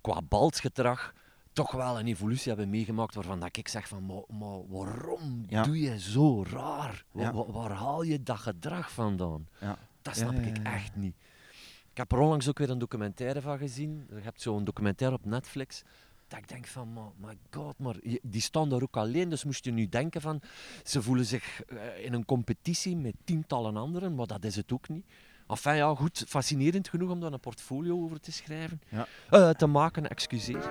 qua 0.00 0.22
balsgedrag 0.22 1.12
toch 1.54 1.70
wel 1.72 1.98
een 1.98 2.06
evolutie 2.06 2.48
hebben 2.48 2.70
meegemaakt 2.70 3.14
waarvan 3.14 3.40
dat 3.40 3.56
ik 3.56 3.68
zeg 3.68 3.88
van, 3.88 4.06
maar, 4.06 4.22
maar 4.38 4.66
waarom 4.68 5.44
Ja. 5.46 5.62
doe 5.62 5.80
je 5.80 6.00
zo 6.00 6.42
raar? 6.44 7.04
Wa- 7.10 7.22
Ja. 7.22 7.32
wa- 7.32 7.50
waar 7.50 7.70
haal 7.70 8.02
je 8.02 8.22
dat 8.22 8.38
gedrag 8.38 8.92
vandaan? 8.92 9.48
Ja. 9.60 9.78
Dat 10.02 10.16
snap 10.16 10.32
ik 10.34 10.58
echt 10.58 10.96
niet. 10.96 11.14
Ik 11.90 11.96
heb 12.00 12.12
er 12.12 12.18
onlangs 12.18 12.48
ook 12.48 12.58
weer 12.58 12.70
een 12.70 12.78
documentaire 12.78 13.40
van 13.40 13.58
gezien. 13.58 14.06
Je 14.14 14.20
hebt 14.20 14.40
zo'n 14.42 14.64
documentaire 14.64 15.16
op 15.16 15.24
Netflix. 15.24 15.82
Dat 16.28 16.38
ik 16.38 16.48
denk 16.48 16.66
van, 16.66 16.92
maar, 16.92 17.10
my 17.16 17.38
god, 17.50 17.78
maar 17.78 17.96
die 18.22 18.40
staan 18.40 18.68
daar 18.68 18.82
ook 18.82 18.96
alleen. 18.96 19.28
Dus 19.28 19.44
moest 19.44 19.64
je 19.64 19.72
nu 19.72 19.88
denken 19.88 20.20
van, 20.20 20.40
ze 20.84 21.02
voelen 21.02 21.24
zich 21.26 21.62
eh, 21.62 22.04
in 22.04 22.12
een 22.12 22.24
competitie 22.24 22.96
met 22.96 23.14
tientallen 23.24 23.76
anderen, 23.76 24.14
maar 24.14 24.26
dat 24.26 24.44
is 24.44 24.56
het 24.56 24.72
ook 24.72 24.88
niet. 24.88 25.04
Enfin 25.46 25.74
ja, 25.76 25.94
goed, 25.94 26.24
fascinerend 26.28 26.88
genoeg 26.88 27.10
om 27.10 27.20
daar 27.20 27.32
een 27.32 27.40
portfolio 27.40 28.02
over 28.02 28.20
te 28.20 28.32
schrijven. 28.32 28.80
Ja. 28.88 29.06
Eh, 29.30 29.50
te 29.50 29.66
maken, 29.66 30.08
excuseer. 30.08 30.70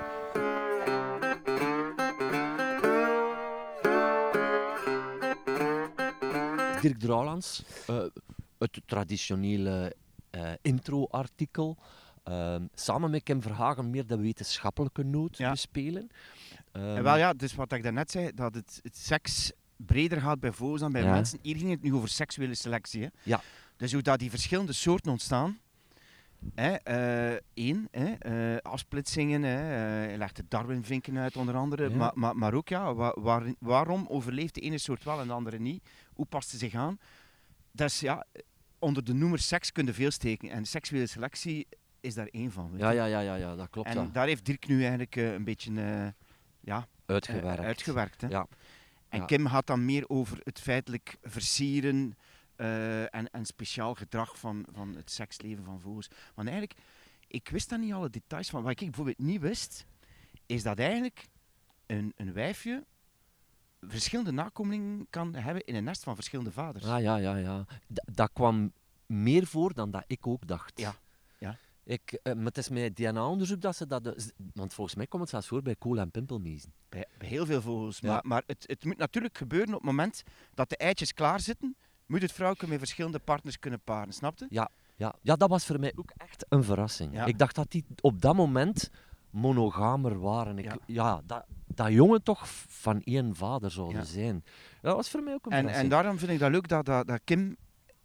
Dirk 6.84 7.00
Drouwlands, 7.00 7.64
eh, 7.88 8.04
het 8.58 8.82
traditionele 8.86 9.96
eh, 10.30 10.52
intro-artikel. 10.62 11.78
ehm, 12.24 12.66
samen 12.74 13.10
met 13.12 13.24
Kim 13.24 13.42
Verhagen 13.42 13.90
meer 13.90 14.08
de 14.08 14.18
wetenschappelijke 14.18 15.04
noot 15.04 15.38
Ja. 15.38 15.52
bespelen. 15.52 16.10
Ehm, 16.72 16.86
En 16.96 17.04
wel 17.04 17.18
ja, 17.18 17.34
dus 17.34 17.56
wat 17.56 17.72
ik 17.72 17.84
daarnet 17.84 18.12
zei, 18.12 18.32
dat 18.36 18.54
het, 18.56 18.80
het 18.84 18.98
seks 18.98 19.52
breder 19.76 20.22
gaat 20.22 20.40
bij 20.40 20.52
vogels 20.52 20.80
dan 20.80 20.92
bij 20.92 21.04
Ja. 21.04 21.12
mensen. 21.14 21.40
Hier 21.42 21.56
ging 21.58 21.70
het 21.72 21.82
nu 21.84 21.94
over 21.94 22.10
seksuele 22.10 22.56
selectie. 22.56 23.02
Hè. 23.02 23.08
Ja. 23.24 23.42
Dus 23.78 23.94
hoe 23.94 24.02
dat 24.02 24.20
die 24.20 24.30
verschillende 24.30 24.74
soorten 24.74 25.12
ontstaan. 25.12 25.58
Hè, 26.56 26.72
eh, 26.74 27.40
één, 27.54 27.88
hè, 27.92 28.62
afsplitsingen. 28.64 29.44
Hè, 29.44 29.56
hij 29.58 30.18
legt 30.18 30.36
de 30.36 30.44
Darwin-vinken 30.48 31.18
uit 31.18 31.36
onder 31.36 31.56
andere. 31.56 31.90
Ja. 31.90 31.96
Maar, 31.96 32.12
maar, 32.16 32.36
maar 32.36 32.54
ook 32.54 32.70
ja, 32.70 32.94
wa- 32.94 33.16
waar- 33.20 33.54
waarom 33.60 34.06
overleeft 34.10 34.54
de 34.56 34.62
ene 34.62 34.78
soort 34.78 35.04
wel 35.04 35.20
en 35.20 35.28
de 35.28 35.34
andere 35.34 35.60
niet? 35.60 35.84
Hoe 36.16 36.26
past 36.26 36.50
ze 36.50 36.58
zich 36.58 36.74
aan? 36.74 37.00
Dat 37.72 37.90
is, 37.90 38.00
ja, 38.00 38.26
onder 38.80 39.04
de 39.04 39.14
noemer 39.14 39.40
seks 39.40 39.72
kun 39.72 39.86
je 39.86 39.94
veel 39.94 40.12
steken. 40.12 40.50
En 40.50 40.66
seksuele 40.66 41.08
selectie 41.08 41.68
is 42.00 42.14
daar 42.14 42.28
één 42.28 42.52
van. 42.52 42.72
weet 42.72 42.80
ja, 42.80 42.92
ja, 42.92 43.06
ja, 43.06 43.20
ja, 43.20 43.36
ja, 43.36 43.56
dat 43.56 43.70
klopt. 43.70 43.88
en 43.88 43.96
ja. 43.96 44.10
daar 44.12 44.28
heeft 44.28 44.46
Dirk 44.46 44.68
nu 44.68 44.80
eigenlijk 44.80 45.16
eh, 45.16 45.34
een 45.34 45.44
beetje 45.44 45.70
eh, 45.82 46.08
ja, 46.60 46.78
eh, 46.78 46.84
Uitgewerkt. 47.06 47.64
uitgewerkt. 47.64 48.22
Hè. 48.22 48.28
Ja. 48.28 48.48
En 49.10 49.20
Ja. 49.20 49.26
Kim 49.26 49.48
gaat 49.48 49.68
dan 49.68 49.86
meer 49.86 50.10
over 50.10 50.40
het 50.44 50.60
feitelijk 50.60 51.18
versieren 51.22 52.18
en, 52.56 53.30
en 53.32 53.46
speciaal 53.46 53.96
gedrag 53.96 54.40
van, 54.40 54.66
van 54.72 54.96
het 54.96 55.12
seksleven 55.12 55.64
van 55.64 55.80
vogels. 55.80 56.08
Want 56.36 56.48
eigenlijk, 56.48 56.80
ik 57.28 57.50
wist 57.50 57.70
daar 57.70 57.80
niet 57.80 57.94
alle 57.94 58.10
details 58.10 58.50
van. 58.50 58.64
Wat 58.64 58.72
ik 58.72 58.78
bijvoorbeeld 58.80 59.20
niet 59.20 59.42
wist, 59.42 59.86
is 60.46 60.64
dat 60.64 60.80
eigenlijk 60.80 61.28
een, 61.86 62.14
een 62.16 62.34
wijfje 62.34 62.84
verschillende 63.88 64.32
nakomelingen 64.32 65.08
kan 65.10 65.36
hebben 65.36 65.64
in 65.66 65.76
een 65.76 65.84
nest 65.84 66.04
van 66.04 66.16
verschillende 66.16 66.52
vaders. 66.52 66.86
Ah, 66.86 67.02
ja, 67.02 67.16
ja, 67.16 67.36
ja. 67.36 67.64
D- 67.94 68.02
dat 68.16 68.30
kwam 68.34 68.72
meer 69.06 69.46
voor 69.48 69.74
dan 69.74 69.92
dat 69.92 70.04
ik 70.08 70.28
ook 70.28 70.48
dacht. 70.48 70.80
Ja, 70.80 70.96
ja. 71.38 71.58
Ik, 71.84 72.20
maar 72.24 72.36
het 72.46 72.58
is 72.58 72.70
met 72.70 72.96
DNA-onderzoek 72.96 73.62
dat 73.62 73.76
ze 73.76 73.88
dat... 73.88 74.04
dus- 74.04 74.32
Want 74.54 74.74
volgens 74.74 74.96
mij 74.96 75.08
komt 75.08 75.22
het 75.22 75.32
zelfs 75.32 75.48
voor 75.48 75.62
bij 75.62 75.76
kool- 75.76 75.98
en 76.00 76.12
pimpelmezen. 76.12 76.74
Bij, 76.90 77.06
bij 77.18 77.28
heel 77.28 77.46
veel 77.46 77.62
vogels. 77.62 78.00
Ja. 78.00 78.12
Maar, 78.12 78.22
maar 78.26 78.44
het, 78.48 78.64
het 78.68 78.86
moet 78.86 78.98
natuurlijk 78.98 79.38
gebeuren 79.38 79.68
op 79.68 79.74
het 79.74 79.84
moment 79.84 80.24
dat 80.54 80.70
de 80.70 80.78
eitjes 80.78 81.14
klaar 81.14 81.40
zitten, 81.40 81.76
moet 82.06 82.22
het 82.22 82.32
vrouwtje 82.32 82.68
met 82.68 82.78
verschillende 82.78 83.20
partners 83.20 83.60
kunnen 83.60 83.82
paren, 83.82 84.14
snap 84.14 84.38
je? 84.40 84.46
Ja, 84.50 84.70
ja, 85.22 85.36
dat 85.36 85.50
was 85.50 85.66
voor 85.66 85.80
mij 85.80 85.94
ook 85.96 86.12
echt 86.18 86.46
een 86.50 86.64
verrassing. 86.64 87.14
Ja. 87.14 87.26
Ik 87.26 87.38
dacht 87.38 87.56
dat 87.56 87.72
die 87.72 87.86
op 88.02 88.22
dat 88.22 88.36
moment 88.36 88.90
monogamer 89.30 90.20
waren. 90.20 90.58
Ik, 90.58 90.66
Ja. 90.66 90.78
ja. 90.86 91.22
dat, 91.26 91.46
dat 91.78 91.92
jongen 91.92 92.24
toch 92.24 92.48
van 92.68 93.02
één 93.02 93.36
vader 93.36 93.72
zouden 93.72 93.98
Ja. 93.98 94.06
zijn. 94.06 94.44
Dat 94.82 94.96
was 94.96 95.10
voor 95.10 95.24
mij 95.24 95.34
ook 95.34 95.46
een 95.46 95.52
En, 95.52 95.68
en 95.68 95.90
daarom 95.90 96.18
vind 96.18 96.32
ik 96.32 96.40
dat 96.40 96.52
leuk 96.52 96.68
dat, 96.68 96.86
dat, 96.86 97.08
dat 97.08 97.22
Kim 97.24 97.56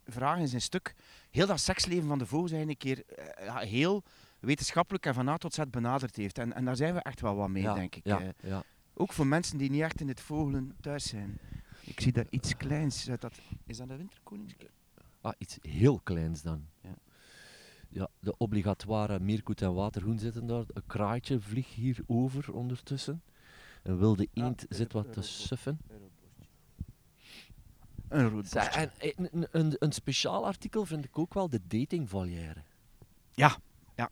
vragen 0.05 0.41
in 0.41 0.47
zijn 0.47 0.61
stuk 0.61 0.95
heel 1.29 1.47
dat 1.47 1.59
seksleven 1.59 2.07
van 2.07 2.17
de 2.17 2.25
vogels 2.25 2.51
een 2.51 2.77
keer 2.77 3.05
eh, 3.05 3.57
heel 3.57 4.03
wetenschappelijk 4.39 5.05
en 5.05 5.13
van 5.13 5.27
A 5.27 5.37
tot 5.37 5.53
Z 5.53 5.59
benaderd 5.69 6.15
heeft. 6.15 6.37
En, 6.37 6.53
en 6.53 6.65
daar 6.65 6.75
zijn 6.75 6.93
we 6.93 6.99
echt 6.99 7.21
wel 7.21 7.35
wat 7.35 7.49
mee, 7.49 7.63
ja, 7.63 7.73
denk 7.73 7.95
ik. 7.95 8.05
Ja, 8.05 8.19
eh. 8.19 8.29
ja. 8.39 8.63
ook 8.93 9.13
voor 9.13 9.27
mensen 9.27 9.57
die 9.57 9.69
niet 9.69 9.81
echt 9.81 10.01
in 10.01 10.07
het 10.07 10.21
vogelen 10.21 10.75
thuis 10.81 11.07
zijn. 11.07 11.39
Ik 11.81 11.99
zie 11.99 12.11
daar 12.11 12.27
iets 12.29 12.57
kleins. 12.57 13.05
Dat, 13.05 13.39
is 13.65 13.77
dat 13.77 13.89
een 13.89 13.97
winterkoningskip? 13.97 14.71
Ah, 15.21 15.33
iets 15.37 15.57
heel 15.61 15.99
kleins 16.03 16.41
dan. 16.41 16.65
Ja. 16.81 16.95
Ja, 17.91 18.07
de 18.19 18.37
obligatoire 18.37 19.19
meerkoet 19.19 19.61
en 19.61 19.73
waterhoen 19.73 20.19
zitten 20.19 20.47
daar. 20.47 20.63
Een 20.67 20.83
kraaitje 20.87 21.39
vliegt 21.39 21.73
hier 21.73 21.99
over 22.07 22.53
ondertussen. 22.53 23.21
Een 23.83 23.97
wilde 23.97 24.27
eend 24.33 24.65
zit 24.69 24.93
wat 24.93 25.13
te 25.13 25.21
suffen. 25.21 25.79
Een 28.07 28.29
rood 28.29 28.47
Zij-. 28.47 28.67
En 28.67 28.91
een, 29.15 29.47
een, 29.51 29.75
een 29.79 29.91
speciaal 29.91 30.45
artikel 30.45 30.85
vind 30.85 31.05
ik 31.05 31.17
ook 31.17 31.33
wel 31.33 31.49
de 31.49 31.61
datingvolière. 31.67 32.63
Ja, 33.33 33.57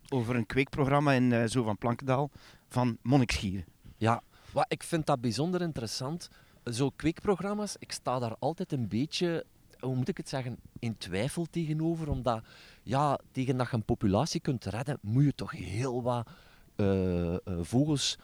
over 0.09 0.35
een 0.35 0.45
kweekprogramma 0.45 1.11
in 1.11 1.31
eh, 1.31 1.47
Zo 1.47 1.63
van 1.63 1.77
Plankendaal 1.77 2.29
van 2.67 2.97
Monnikschieren. 3.01 3.65
Ja, 3.97 4.23
wat, 4.51 4.65
ik 4.67 4.83
vind 4.83 5.05
dat 5.05 5.21
bijzonder 5.21 5.61
interessant. 5.61 6.29
Zo 6.63 6.89
kweekprogramma's, 6.95 7.75
ik 7.79 7.91
sta 7.91 8.19
daar 8.19 8.35
altijd 8.39 8.71
een 8.71 8.87
beetje, 8.87 9.45
hoe 9.79 9.95
moet 9.95 10.07
ik 10.07 10.17
het 10.17 10.29
zeggen, 10.29 10.57
in 10.79 10.97
twijfel 10.97 11.45
tegenover. 11.49 12.09
Omdat, 12.09 12.43
ja, 12.83 13.19
tegen 13.31 13.57
dat 13.57 13.69
je 13.69 13.75
een 13.75 13.83
populatie 13.83 14.41
kunt 14.41 14.65
redden, 14.65 14.97
moet 15.01 15.23
je 15.23 15.35
toch 15.35 15.51
heel 15.51 16.03
wat 16.03 16.27
eh, 16.75 17.33
eh, 17.33 17.39
vogels 17.61 18.17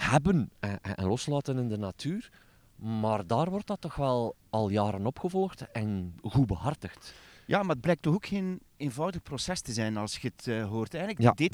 hebben 0.00 0.50
en, 0.60 0.78
en- 0.82 0.94
en 0.96 1.06
loslaten 1.06 1.58
in 1.58 1.68
de 1.68 1.78
natuur. 1.78 2.30
Maar 2.76 3.26
daar 3.26 3.50
wordt 3.50 3.66
dat 3.66 3.80
toch 3.80 3.94
wel 3.96 4.36
al 4.50 4.68
jaren 4.68 5.06
opgevolgd 5.06 5.70
en 5.72 6.14
goed 6.22 6.46
behartigd. 6.46 7.14
Ja, 7.46 7.60
maar 7.60 7.70
het 7.70 7.80
blijkt 7.80 8.02
toch 8.02 8.14
ook 8.14 8.26
geen 8.26 8.60
eenvoudig 8.76 9.22
proces 9.22 9.60
te 9.60 9.72
zijn 9.72 9.96
als 9.96 10.16
je 10.18 10.32
het 10.36 10.46
eh, 10.46 10.68
hoort. 10.68 10.94
Eigenlijk, 10.94 11.24
Ja. 11.24 11.32
die 11.32 11.46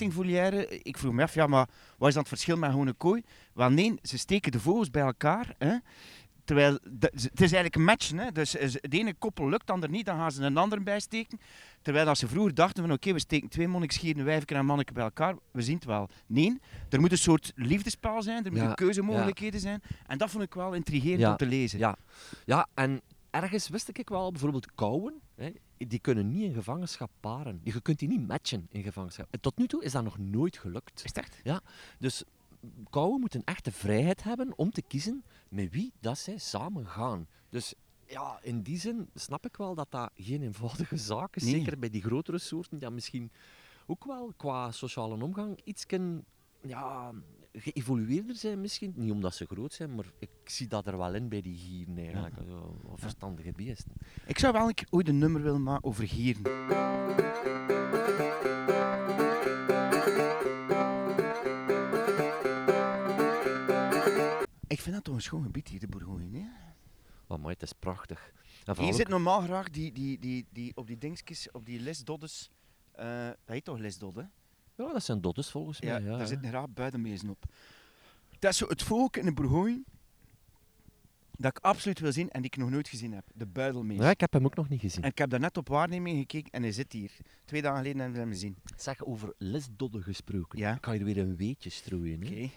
ik 0.83 0.99
vroeg 0.99 1.13
me 1.13 1.23
af, 1.23 1.35
ja, 1.35 1.47
maar 1.47 1.69
wat 1.99 2.09
is 2.09 2.15
dan 2.15 2.23
het 2.23 2.33
verschil 2.33 2.57
met 2.57 2.71
gewoon 2.71 2.87
een 2.87 2.97
kooi? 2.97 3.23
Wel 3.55 3.71
nee, 3.71 3.95
ze 4.03 4.19
steken 4.19 4.53
de 4.53 4.61
vogels 4.61 4.91
bij 4.91 5.03
elkaar. 5.03 5.55
Hè? 5.59 5.77
Terwijl, 6.45 6.79
de- 6.83 7.13
het 7.13 7.25
is 7.41 7.53
eigenlijk 7.53 7.75
een 7.75 7.85
match. 7.85 8.11
Hè? 8.11 8.33
Dus 8.33 8.57
eh, 8.57 8.73
het 8.73 8.95
ene 8.95 9.15
koppel 9.15 9.49
lukt, 9.49 9.67
de 9.67 9.73
ander 9.73 9.89
niet, 9.91 10.07
dan 10.07 10.17
gaan 10.17 10.33
ze 10.33 10.43
een 10.43 10.57
ander 10.57 10.83
bijsteken. 10.83 11.41
Terwijl 11.83 12.07
als 12.09 12.19
ze 12.19 12.29
vroeger 12.29 12.55
dachten 12.55 12.83
van 12.83 12.93
oké, 12.93 13.13
we 13.13 13.19
steken 13.19 13.49
twee 13.49 13.69
monnikschieren, 13.69 14.25
wijfje 14.25 14.47
en 14.55 14.61
een 14.61 14.67
manneke 14.67 14.93
bij 14.93 15.05
elkaar, 15.05 15.35
we 15.51 15.63
zien 15.63 15.75
het 15.75 15.85
wel. 15.85 16.09
Nee, 16.27 16.59
er 16.89 17.01
moet 17.01 17.11
een 17.13 17.19
soort 17.19 17.53
liefdespel 17.55 18.23
zijn, 18.23 18.45
er 18.45 18.51
moeten 18.51 18.69
Ja, 18.69 18.75
keuzemogelijkheden 18.75 19.61
zijn. 19.61 19.83
En 20.07 20.19
dat 20.19 20.31
vond 20.31 20.43
ik 20.45 20.55
wel 20.55 20.73
intrigerend 20.75 21.21
Ja, 21.21 21.31
om 21.31 21.37
te 21.37 21.47
lezen. 21.47 21.79
Ja, 21.79 21.97
ja 22.45 22.67
en 22.75 23.01
ergens 23.31 23.69
wist 23.69 23.89
ik 23.99 24.09
wel, 24.09 24.31
bijvoorbeeld 24.31 24.75
kauwen, 24.75 25.15
hè, 25.35 25.51
die 25.77 25.99
kunnen 25.99 26.29
niet 26.29 26.43
in 26.43 26.53
gevangenschap 26.53 27.11
paren. 27.21 27.61
Je 27.65 27.81
kunt 27.81 27.99
die 27.99 28.09
niet 28.09 28.27
matchen 28.29 28.67
in 28.71 28.83
gevangenschap. 28.83 29.27
En 29.31 29.41
tot 29.41 29.59
nu 29.59 29.67
toe 29.67 29.85
is 29.85 29.93
dat 29.93 30.05
nog 30.05 30.19
nooit 30.19 30.59
gelukt. 30.59 30.93
Is 30.95 31.03
het 31.15 31.19
echt? 31.19 31.41
Dus 31.99 32.25
kauwen 32.91 33.21
moeten 33.21 33.45
echt 33.45 33.65
de 33.65 33.73
vrijheid 33.73 34.23
hebben 34.23 34.59
om 34.59 34.71
te 34.71 34.83
kiezen 34.83 35.25
met 35.49 35.71
wie 35.71 35.93
dat 36.01 36.19
zij 36.19 36.39
samen 36.39 36.87
gaan. 36.87 37.27
Dus 37.49 37.75
ja, 38.07 38.39
in 38.43 38.63
die 38.63 38.79
zin 38.79 39.09
snap 39.15 39.47
ik 39.47 39.57
wel 39.57 39.75
dat 39.75 39.91
dat 39.91 40.11
geen 40.17 40.43
eenvoudige 40.43 40.97
zaak 40.97 41.37
is. 41.37 41.43
Nee. 41.43 41.53
Zeker 41.53 41.79
bij 41.79 41.91
die 41.91 42.03
grotere 42.03 42.39
soorten, 42.39 42.79
die 42.79 42.91
misschien 42.91 43.31
ook 43.87 44.05
wel 44.05 44.33
qua 44.37 44.71
sociale 44.71 45.23
omgang 45.23 45.61
iets 45.65 45.87
ja, 46.63 47.13
geëvolueerder 47.53 48.37
zijn 48.37 48.61
misschien. 48.61 48.93
Niet 48.97 49.13
omdat 49.13 49.35
ze 49.35 49.47
groot 49.47 49.73
zijn, 49.73 49.95
maar 49.95 50.13
ik 50.19 50.31
zie 50.45 50.67
dat 50.67 50.87
er 50.87 50.99
wel 50.99 51.15
in 51.15 51.29
bij 51.29 51.41
die 51.41 51.57
gieren 51.57 51.99
eigenlijk. 51.99 52.49
Zo, 52.49 52.77
verstandige 52.95 53.53
beesten. 53.53 53.93
Ik 54.27 54.39
zou 54.39 54.53
wel 54.53 54.69
een 54.69 54.87
ooit 54.91 55.09
een 55.09 55.19
nummer 55.19 55.43
willen 55.43 55.63
maken 55.63 55.85
over 55.85 56.09
gieren. 56.09 56.43
Vind 64.83 64.95
dat 64.95 65.05
toch 65.05 65.15
een 65.15 65.23
schoon 65.23 65.43
gebied 65.43 65.69
hier, 65.69 65.81
de 65.81 65.87
Bourgogne. 65.87 66.39
Hè? 66.39 66.45
Maar 67.27 67.41
mooi, 67.41 67.53
het 67.53 67.63
is 67.63 67.73
prachtig. 67.73 68.33
Hier 68.77 68.95
zit 68.95 69.09
normaal 69.09 69.41
graag 69.41 69.71
die, 69.71 69.93
die, 69.93 70.19
die, 70.19 70.47
die, 70.53 70.73
op 70.77 70.87
die 70.87 70.99
dingetjes, 70.99 71.51
op 71.51 71.67
die 71.67 71.81
lesdoddes. 71.81 72.51
eh 72.93 73.27
dat 73.27 73.37
heet 73.45 73.65
toch 73.65 73.79
lesdod, 73.79 74.15
hè? 74.15 74.23
Ja, 74.77 74.93
dat 74.93 75.03
zijn 75.05 75.21
dodders 75.21 75.51
volgens 75.51 75.81
mij. 75.81 75.91
Ja, 75.91 76.11
Ja, 76.11 76.17
daar 76.17 76.27
zitten 76.27 76.49
graag 76.49 76.69
buitenmezen 76.69 77.29
op. 77.31 77.45
Dat 78.39 78.51
is 78.53 78.57
zo 78.57 78.67
het 78.69 78.83
volk 78.83 79.17
in 79.17 79.25
de 79.25 79.33
Bourgogne 79.33 79.83
dat 81.37 81.57
ik 81.57 81.65
absoluut 81.65 81.99
wil 81.99 82.13
zien 82.13 82.31
en 82.31 82.43
die 82.43 82.51
ik 82.51 82.57
nog 82.57 82.71
nooit 82.71 82.89
gezien 82.89 83.13
heb. 83.13 83.25
De 83.35 83.47
buidelmees. 83.47 83.99
Ja, 83.99 84.11
ik 84.11 84.21
heb 84.21 84.33
hem 84.33 84.45
ook 84.45 84.55
nog 84.55 84.69
niet 84.69 84.81
gezien. 84.81 85.03
En 85.03 85.11
ik 85.11 85.19
heb 85.19 85.31
daar 85.31 85.41
net 85.41 85.57
op 85.57 85.69
waarneming 85.69 86.19
gekeken 86.19 86.53
en 86.53 86.63
hij 86.63 86.73
zit 86.73 86.93
hier. 86.93 87.13
Twee 87.45 87.63
dagen 87.63 87.79
geleden 87.79 87.99
hebben 88.01 88.17
we 88.19 88.23
hem 88.25 88.33
gezien. 88.33 88.57
Zeg, 88.77 89.05
over 89.05 89.35
lesdodden 89.39 90.03
gesproken. 90.03 90.59
Ja. 90.59 90.75
Ik 90.77 90.85
ga 90.85 90.93
hier 90.93 91.05
weer 91.05 91.19
een 91.19 91.37
weetje 91.37 91.71
strooien. 91.71 92.23
Oké. 92.27 92.51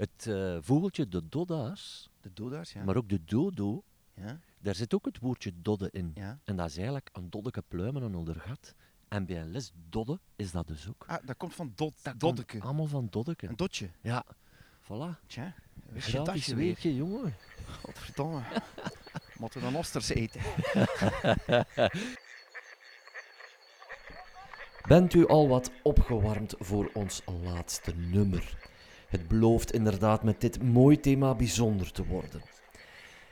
Het 0.00 0.26
eh, 0.26 0.56
vogeltje 0.60 1.08
de 1.08 1.28
dodda's, 1.28 2.10
De 2.20 2.62
ja. 2.62 2.84
maar 2.84 2.96
ook 2.96 3.08
de 3.08 3.24
dodo, 3.24 3.82
ja. 4.14 4.40
daar 4.58 4.74
zit 4.74 4.94
ook 4.94 5.04
het 5.04 5.18
woordje 5.18 5.52
dodde 5.54 5.88
in. 5.90 6.10
ja. 6.14 6.38
En 6.44 6.56
dat 6.56 6.68
is 6.68 6.76
eigenlijk 6.76 7.08
een 7.12 7.30
doddeke 7.30 7.62
pluimen 7.68 8.02
en 8.02 8.14
onder 8.14 8.40
gat. 8.40 8.74
En 9.08 9.26
bij 9.26 9.40
een 9.40 9.50
les 9.50 9.72
dodde 9.88 10.20
is 10.36 10.50
dat 10.50 10.66
dus 10.66 10.88
ook. 10.88 11.04
Ah, 11.06 11.26
dat 11.26 11.36
komt 11.36 11.54
van 11.54 11.72
dot, 11.74 11.94
Dat 12.02 12.20
doddeke. 12.20 12.60
Allemaal 12.60 12.86
van 12.86 13.06
doddeke. 13.10 13.48
Een 13.48 13.56
dotje. 13.56 13.90
Ja, 14.00 14.24
voilà. 14.82 15.26
Tja, 15.26 15.54
wist 15.88 16.08
je 16.08 16.22
dat 16.22 16.44
je 16.82 16.94
jongen. 16.94 17.34
Godverdomme. 17.82 18.42
Moeten 19.38 19.60
we 19.60 19.66
dan 19.66 19.76
osters 19.76 20.08
eten? 20.08 20.40
Bent 24.88 25.14
u 25.14 25.26
al 25.26 25.48
wat 25.48 25.70
opgewarmd 25.82 26.54
voor 26.58 26.90
ons 26.92 27.22
laatste 27.42 27.94
nummer? 27.96 28.69
Het 29.10 29.28
belooft 29.28 29.72
inderdaad 29.72 30.22
met 30.22 30.40
dit 30.40 30.62
mooi 30.62 31.00
thema 31.00 31.34
bijzonder 31.34 31.92
te 31.92 32.06
worden. 32.06 32.42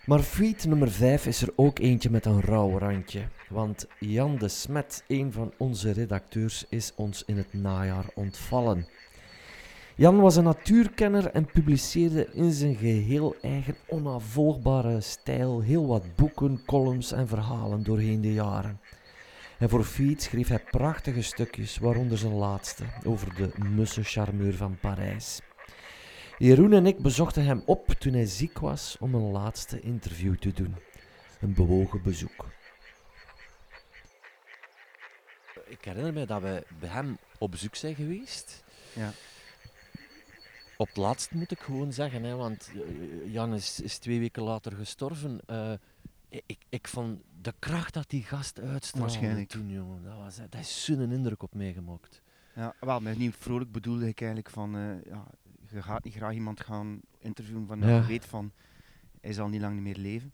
Maar 0.04 0.20
feat 0.20 0.64
nummer 0.64 0.90
5 0.90 1.26
is 1.26 1.42
er 1.42 1.52
ook 1.56 1.78
eentje 1.78 2.10
met 2.10 2.24
een 2.24 2.40
rauw 2.40 2.78
randje. 2.78 3.22
Want 3.48 3.86
Jan 3.98 4.36
de 4.36 4.48
Smet, 4.48 5.04
een 5.06 5.32
van 5.32 5.52
onze 5.56 5.90
redacteurs, 5.92 6.64
is 6.68 6.92
ons 6.96 7.24
in 7.26 7.36
het 7.36 7.52
najaar 7.52 8.04
ontvallen. 8.14 8.86
Jan 9.94 10.20
was 10.20 10.36
een 10.36 10.44
natuurkenner 10.44 11.30
en 11.30 11.46
publiceerde 11.46 12.28
in 12.32 12.52
zijn 12.52 12.74
geheel 12.74 13.34
eigen 13.42 13.76
onafvolgbare 13.88 15.00
stijl 15.00 15.60
heel 15.60 15.86
wat 15.86 16.16
boeken, 16.16 16.60
columns 16.66 17.12
en 17.12 17.28
verhalen 17.28 17.82
doorheen 17.82 18.20
de 18.20 18.32
jaren. 18.32 18.80
En 19.58 19.68
voor 19.68 19.84
Fiets 19.84 20.24
schreef 20.24 20.48
hij 20.48 20.64
prachtige 20.70 21.22
stukjes, 21.22 21.78
waaronder 21.78 22.18
zijn 22.18 22.34
laatste, 22.34 22.84
over 23.04 23.34
de 23.34 23.50
mussencharmeur 23.64 24.54
van 24.54 24.78
Parijs. 24.80 25.40
Jeroen 26.38 26.72
en 26.72 26.86
ik 26.86 26.98
bezochten 26.98 27.44
hem 27.44 27.62
op 27.66 27.86
toen 27.86 28.12
hij 28.12 28.26
ziek 28.26 28.58
was 28.58 28.96
om 29.00 29.14
een 29.14 29.30
laatste 29.30 29.80
interview 29.80 30.36
te 30.36 30.52
doen. 30.52 30.76
Een 31.40 31.54
bewogen 31.54 32.02
bezoek. 32.02 32.46
Ik 35.66 35.84
herinner 35.84 36.12
me 36.12 36.26
dat 36.26 36.42
we 36.42 36.66
bij 36.80 36.88
hem 36.88 37.18
op 37.38 37.50
bezoek 37.50 37.74
zijn 37.74 37.94
geweest. 37.94 38.64
Ja. 38.92 39.12
Op 40.76 40.86
het 40.86 40.96
laatst 40.96 41.32
moet 41.32 41.50
ik 41.50 41.60
gewoon 41.60 41.92
zeggen, 41.92 42.22
hè, 42.22 42.34
want 42.34 42.70
Jan 43.24 43.54
is, 43.54 43.80
is 43.80 43.98
twee 43.98 44.18
weken 44.18 44.42
later 44.42 44.72
gestorven. 44.72 45.40
Eh, 45.46 45.72
ik, 46.28 46.58
ik 46.68 46.88
vond 46.88 47.20
de 47.40 47.54
kracht 47.58 47.94
dat 47.94 48.10
die 48.10 48.22
gast 48.22 48.60
uitstraalde 48.60 49.10
Waarschijnlijk. 49.10 49.48
toen, 49.48 49.70
jongen, 49.70 50.02
dat, 50.02 50.16
was, 50.16 50.36
dat 50.36 50.60
is 50.60 50.84
zo'n 50.84 51.12
indruk 51.12 51.42
op 51.42 51.54
mij 51.54 51.72
gemaakt. 51.72 52.22
Ja, 52.54 52.74
wel, 52.80 53.00
met 53.00 53.18
niet 53.18 53.36
vrolijk 53.38 53.72
bedoelde 53.72 54.08
ik 54.08 54.20
eigenlijk 54.20 54.50
van, 54.50 54.76
eh, 54.76 55.04
ja, 55.04 55.26
je 55.70 55.82
gaat 55.82 56.04
niet 56.04 56.14
graag 56.14 56.32
iemand 56.32 56.60
gaan 56.60 57.00
interviewen 57.18 57.66
van, 57.66 57.80
Ja. 57.80 57.96
je 57.96 58.06
weet 58.06 58.24
van, 58.24 58.52
hij 59.20 59.32
zal 59.32 59.48
niet 59.48 59.60
lang 59.60 59.74
niet 59.74 59.82
meer 59.82 59.96
leven. 59.96 60.32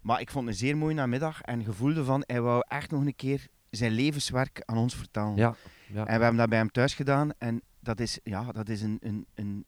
Maar 0.00 0.20
ik 0.20 0.30
vond 0.30 0.44
het 0.46 0.54
een 0.54 0.60
zeer 0.60 0.76
mooie 0.76 0.94
namiddag 0.94 1.40
en 1.42 1.64
gevoelde 1.64 2.04
van, 2.04 2.22
hij 2.26 2.40
wou 2.40 2.62
echt 2.68 2.90
nog 2.90 3.04
een 3.06 3.16
keer 3.16 3.46
zijn 3.70 3.92
levenswerk 3.92 4.62
aan 4.64 4.76
ons 4.76 4.94
vertellen. 4.96 5.36
Ja, 5.36 5.54
ja. 5.88 5.98
En 5.98 6.16
we 6.16 6.22
hebben 6.22 6.36
dat 6.36 6.48
bij 6.48 6.58
hem 6.58 6.70
thuis 6.70 6.94
gedaan 6.94 7.30
en 7.38 7.62
dat 7.80 8.00
is, 8.00 8.18
ja, 8.22 8.52
dat 8.52 8.68
is 8.68 8.82
een, 8.82 8.98
een, 9.00 9.26
een, 9.34 9.64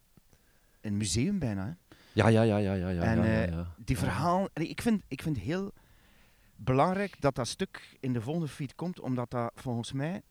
een 0.80 0.96
museum 0.96 1.38
bijna. 1.38 1.64
Hè. 1.66 1.72
Ja, 2.12 2.28
ja, 2.28 2.42
ja, 2.42 2.56
ja, 2.56 2.74
ja, 2.74 2.88
ja, 2.88 3.02
En, 3.02 3.16
ja, 3.16 3.24
ja, 3.24 3.46
eh. 3.46 3.66
Die 3.76 3.98
verhaal, 3.98 4.48
ik 4.52 4.82
vind, 4.82 5.02
ik 5.08 5.22
vind 5.22 5.38
heel 5.38 5.72
belangrijk 6.56 7.20
dat 7.20 7.34
dat 7.34 7.48
stuk 7.48 7.96
in 8.00 8.12
de 8.12 8.20
volgende 8.20 8.48
feed 8.48 8.74
komt, 8.74 9.00
omdat 9.00 9.30
dat 9.30 9.52
volgens 9.54 9.92
mij 9.92 10.22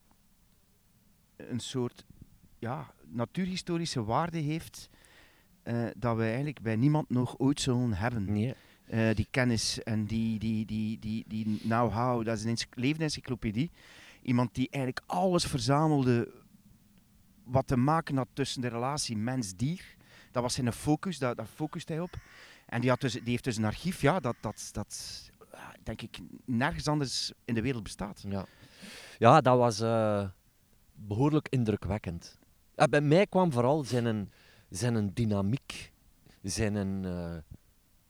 een 1.35 1.59
soort 1.59 2.05
ja, 2.59 2.93
natuurhistorische 3.05 4.03
waarde 4.03 4.37
heeft 4.37 4.89
eh, 5.63 5.85
dat 5.97 6.15
we 6.17 6.23
eigenlijk 6.23 6.61
bij 6.61 6.75
niemand 6.75 7.09
nog 7.09 7.37
ooit 7.39 7.61
zullen 7.61 7.93
hebben. 7.93 8.31
Nee, 8.31 8.53
Eh, 8.87 9.15
die 9.15 9.27
kennis 9.31 9.83
en 9.83 10.05
die, 10.05 10.39
die, 10.39 10.65
die, 10.65 10.99
die, 10.99 11.23
die 11.27 11.59
know-how, 11.59 12.25
dat 12.25 12.37
is 12.37 12.43
een 12.43 12.49
encyc- 12.49 12.75
levende 12.75 13.03
encyclopedie. 13.03 13.71
Iemand 14.21 14.55
die 14.55 14.69
eigenlijk 14.69 15.03
alles 15.07 15.45
verzamelde 15.45 16.31
wat 17.43 17.67
te 17.67 17.77
maken 17.77 18.17
had 18.17 18.27
tussen 18.33 18.61
de 18.61 18.67
relatie 18.67 19.17
mens-dier. 19.17 19.95
Dat 20.31 20.43
was 20.43 20.53
zijn 20.53 20.73
focus, 20.73 21.17
daar, 21.19 21.35
daar 21.35 21.45
focust 21.45 21.87
hij 21.87 21.99
op. 21.99 22.15
En 22.65 22.81
die, 22.81 22.89
had 22.89 23.01
dus, 23.01 23.13
die 23.13 23.21
heeft 23.25 23.43
dus 23.43 23.57
een 23.57 23.65
archief, 23.65 24.01
ja, 24.01 24.19
dat, 24.19 24.35
dat, 24.41 24.69
dat 24.71 25.29
denk 25.83 26.01
ik 26.01 26.19
nergens 26.45 26.87
anders 26.87 27.31
in 27.45 27.53
de 27.53 27.61
wereld 27.61 27.83
bestaat. 27.83 28.23
ja. 28.29 28.45
ja, 29.17 29.41
dat 29.41 29.57
was 29.57 29.79
eh, 29.79 30.27
behoorlijk 30.95 31.47
indrukwekkend. 31.49 32.39
Ja, 32.77 32.87
bij 32.87 33.01
mij 33.01 33.27
kwam 33.27 33.51
vooral 33.51 33.83
zijn, 33.83 34.05
een, 34.05 34.31
zijn 34.69 34.95
een 34.95 35.13
dynamiek, 35.13 35.91
zijn 36.41 36.75
een, 36.75 37.05
eh, 37.05 37.37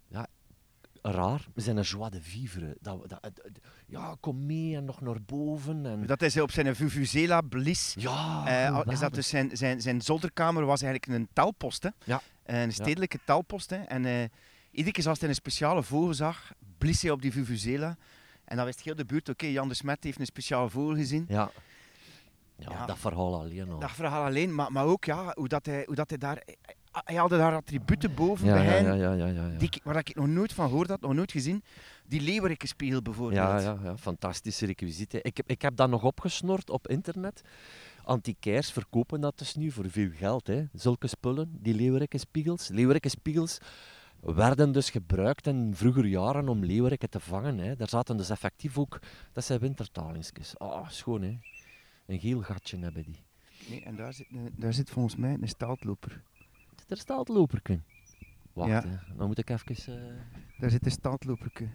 ja, 0.07 0.27
raar, 1.01 1.45
zijn 1.55 1.77
een 1.77 1.83
joie 1.83 2.09
de 2.09 2.21
vivre. 2.21 2.77
Dat, 2.81 3.09
dat, 3.09 3.31
ja, 3.85 4.15
kom 4.19 4.45
mee 4.45 4.75
en 4.75 4.85
nog 4.85 5.01
naar 5.01 5.21
boven. 5.21 5.85
En, 5.85 6.05
Dat 6.05 6.21
is 6.21 6.33
hij 6.33 6.43
op 6.43 6.51
zijn 6.51 6.75
Vuvuzela 6.75 7.41
Bliss. 7.41 7.93
ja, 7.99 8.45
Eh, 8.85 8.93
is 8.93 8.99
dat 8.99 9.13
dus 9.13 9.27
zijn, 9.27 9.57
zijn, 9.57 9.81
zijn 9.81 10.01
zolderkamer 10.01 10.65
was 10.65 10.81
eigenlijk 10.81 11.19
een. 11.19 11.45
Hè? 11.79 11.89
Ja. 12.03 12.21
Een 12.45 12.71
stedelijke. 12.73 13.19
Hè? 13.67 13.75
En 13.83 14.05
eh, 14.05 14.23
iedere 14.71 14.91
keer 14.91 15.07
als 15.07 15.19
hij 15.19 15.29
een 15.29 15.35
speciale 15.35 15.83
vogel 15.83 16.13
zag, 16.13 16.53
blies 16.77 17.01
hij 17.01 17.11
op 17.11 17.21
die 17.21 17.31
Vuvuzela. 17.31 17.97
En 18.45 18.55
dan 18.57 18.65
wist 18.65 18.81
heel 18.81 18.95
de 18.95 19.05
buurt, 19.05 19.29
oké, 19.29 19.45
Jan 19.45 19.67
de 19.67 19.73
Smet 19.73 20.03
heeft 20.03 20.19
een 20.19 20.25
speciale 20.25 20.69
vogel 20.69 20.95
gezien. 20.95 21.25
Ja. 21.27 21.51
Ja, 22.57 22.69
Ja. 22.71 22.85
dat 22.85 22.97
verhaal 22.97 23.39
alleen 23.39 23.69
al. 23.71 23.79
Dat 23.79 23.91
verhaal 23.91 24.25
alleen, 24.25 24.55
maar, 24.55 24.71
maar 24.71 24.85
ook 24.85 25.05
ja, 25.05 25.31
hoe, 25.35 25.47
dat 25.47 25.65
hij, 25.65 25.83
hoe 25.85 25.95
dat 25.95 26.09
hij 26.09 26.17
daar... 26.17 26.43
Hij 26.91 27.15
haalde 27.15 27.37
daar 27.37 27.55
attributen 27.55 28.13
boven 28.15 28.45
ja, 28.47 28.53
bij 28.53 28.63
ja, 28.63 28.69
hen, 28.69 28.97
ja, 28.97 29.25
ja. 29.27 29.57
Die, 29.57 29.67
ik- 29.71 29.81
waar 29.83 29.95
ik 29.97 30.15
nog 30.15 30.27
nooit 30.27 30.53
van 30.53 30.67
gehoord 30.67 30.89
had, 30.89 31.01
nog 31.01 31.13
nooit 31.13 31.31
gezien. 31.31 31.63
Die 32.05 32.21
leeuwerikenspiegel 32.21 33.01
bijvoorbeeld. 33.01 33.37
Ja, 33.41 33.59
ja, 33.59 33.77
ja, 33.83 33.97
fantastische 33.97 34.65
requisieten. 34.65 35.19
Ik 35.23 35.37
heb, 35.37 35.49
ik 35.49 35.61
heb 35.61 35.75
dat 35.75 35.89
nog 35.89 36.03
opgesnord 36.03 36.69
op 36.69 36.87
internet. 36.87 37.41
Antiquairs 38.03 38.71
verkopen 38.71 39.21
dat 39.21 39.37
dus 39.37 39.55
nu 39.55 39.71
voor 39.71 39.89
veel 39.89 40.09
geld. 40.13 40.47
Hè. 40.47 40.65
Zulke 40.73 41.07
spullen, 41.07 41.57
die 41.61 41.73
leeuwerenkenspiegels. 41.75 42.67
Leeuwerenkenspiegels 42.67 43.57
werden 44.21 44.71
dus 44.71 44.89
gebruikt 44.89 45.47
in 45.47 45.71
vroeger 45.75 46.05
jaren 46.05 46.49
om 46.49 46.65
leeuweriken 46.65 47.09
te 47.09 47.19
vangen. 47.19 47.57
Hè. 47.57 47.75
Daar 47.75 47.89
zaten 47.89 48.17
dus 48.17 48.29
effectief 48.29 48.77
ook, 48.77 48.99
dat 49.33 49.43
zijn 49.43 49.59
wintertalingsjes. 49.59 50.57
Ah, 50.57 50.89
schoon 50.89 51.21
hè. 51.21 51.37
Een 52.07 52.19
geel 52.19 52.41
gatje 52.41 52.77
hebben 52.77 53.03
die. 53.03 53.23
Nee, 53.69 53.83
en 53.83 53.95
daar 53.95 54.13
zit, 54.13 54.27
een- 54.31 54.53
daar 54.55 54.73
zit 54.73 54.89
volgens 54.89 55.15
mij 55.15 55.33
een 55.41 55.47
staaldloper. 55.47 56.23
Er 56.87 56.97
staat 56.97 57.27
loperken. 57.27 57.83
Wacht, 58.53 58.69
Ja. 58.69 58.83
hè. 58.89 59.15
dan 59.15 59.27
moet 59.27 59.37
ik 59.37 59.49
even... 59.49 59.75
eh, 60.09 60.15
Daar 60.59 60.69
zit 60.69 60.85
een 60.85 60.91
staaldloperke. 60.91 61.69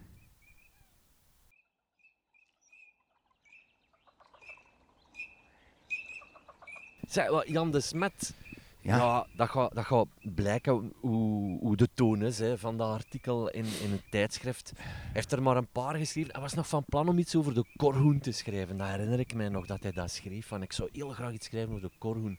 Zeg, 7.09 7.29
wat, 7.31 7.49
Jan 7.49 7.71
de 7.71 7.81
Smet. 7.81 8.35
Ja. 8.83 8.97
Ja, 8.97 9.27
dat, 9.37 9.49
gaat, 9.51 9.75
dat 9.75 9.85
gaat 9.85 10.07
blijken 10.35 10.92
hoe, 11.01 11.59
hoe 11.59 11.77
de 11.77 11.88
toon 11.95 12.23
is 12.23 12.38
hè, 12.38 12.59
van 12.59 12.77
dat 12.77 12.88
artikel 12.88 13.51
in, 13.51 13.64
in 13.64 13.90
het 13.90 14.03
tijdschrift. 14.11 14.73
Hij 14.77 15.11
heeft 15.12 15.33
er 15.33 15.42
maar 15.42 15.57
een 15.57 15.66
paar 15.73 15.95
geschreven. 15.97 16.33
Hij 16.33 16.40
was 16.40 16.55
nog 16.55 16.68
van 16.68 16.85
plan 16.85 17.09
om 17.09 17.18
iets 17.18 17.37
over 17.37 17.55
de 17.55 17.64
korhoen 17.77 18.18
te 18.21 18.33
schrijven. 18.33 18.77
Dat 18.77 18.88
herinner 18.88 19.18
ik 19.18 19.35
mij 19.35 19.49
nog 19.49 19.66
dat 19.66 19.83
hij 19.83 19.92
dat 19.92 20.11
schreef. 20.11 20.47
Van, 20.47 20.62
ik 20.62 20.73
zou 20.73 20.88
heel 20.92 21.09
graag 21.09 21.33
iets 21.33 21.47
schrijven 21.47 21.71
over 21.75 21.88
de 21.88 21.95
korhoen. 21.99 22.38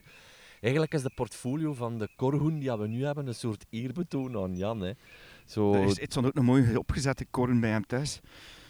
Eigenlijk 0.61 0.93
is 0.93 1.01
de 1.01 1.11
portfolio 1.15 1.73
van 1.73 1.97
de 1.97 2.09
korhoen 2.15 2.59
die 2.59 2.71
we 2.71 2.87
nu 2.87 3.05
hebben 3.05 3.27
een 3.27 3.35
soort 3.35 3.65
eerbetoon 3.69 4.37
aan 4.37 4.55
Jan. 4.57 4.79
Hè. 4.81 4.91
Zo, 5.45 5.73
Er 5.73 5.83
is, 5.83 5.99
het 5.99 6.11
stond 6.11 6.25
ook 6.25 6.35
een 6.35 6.45
mooi 6.45 6.75
opgezette 6.77 7.25
koren 7.25 7.59
bij 7.59 7.69
hem 7.69 7.85
thuis. 7.85 8.19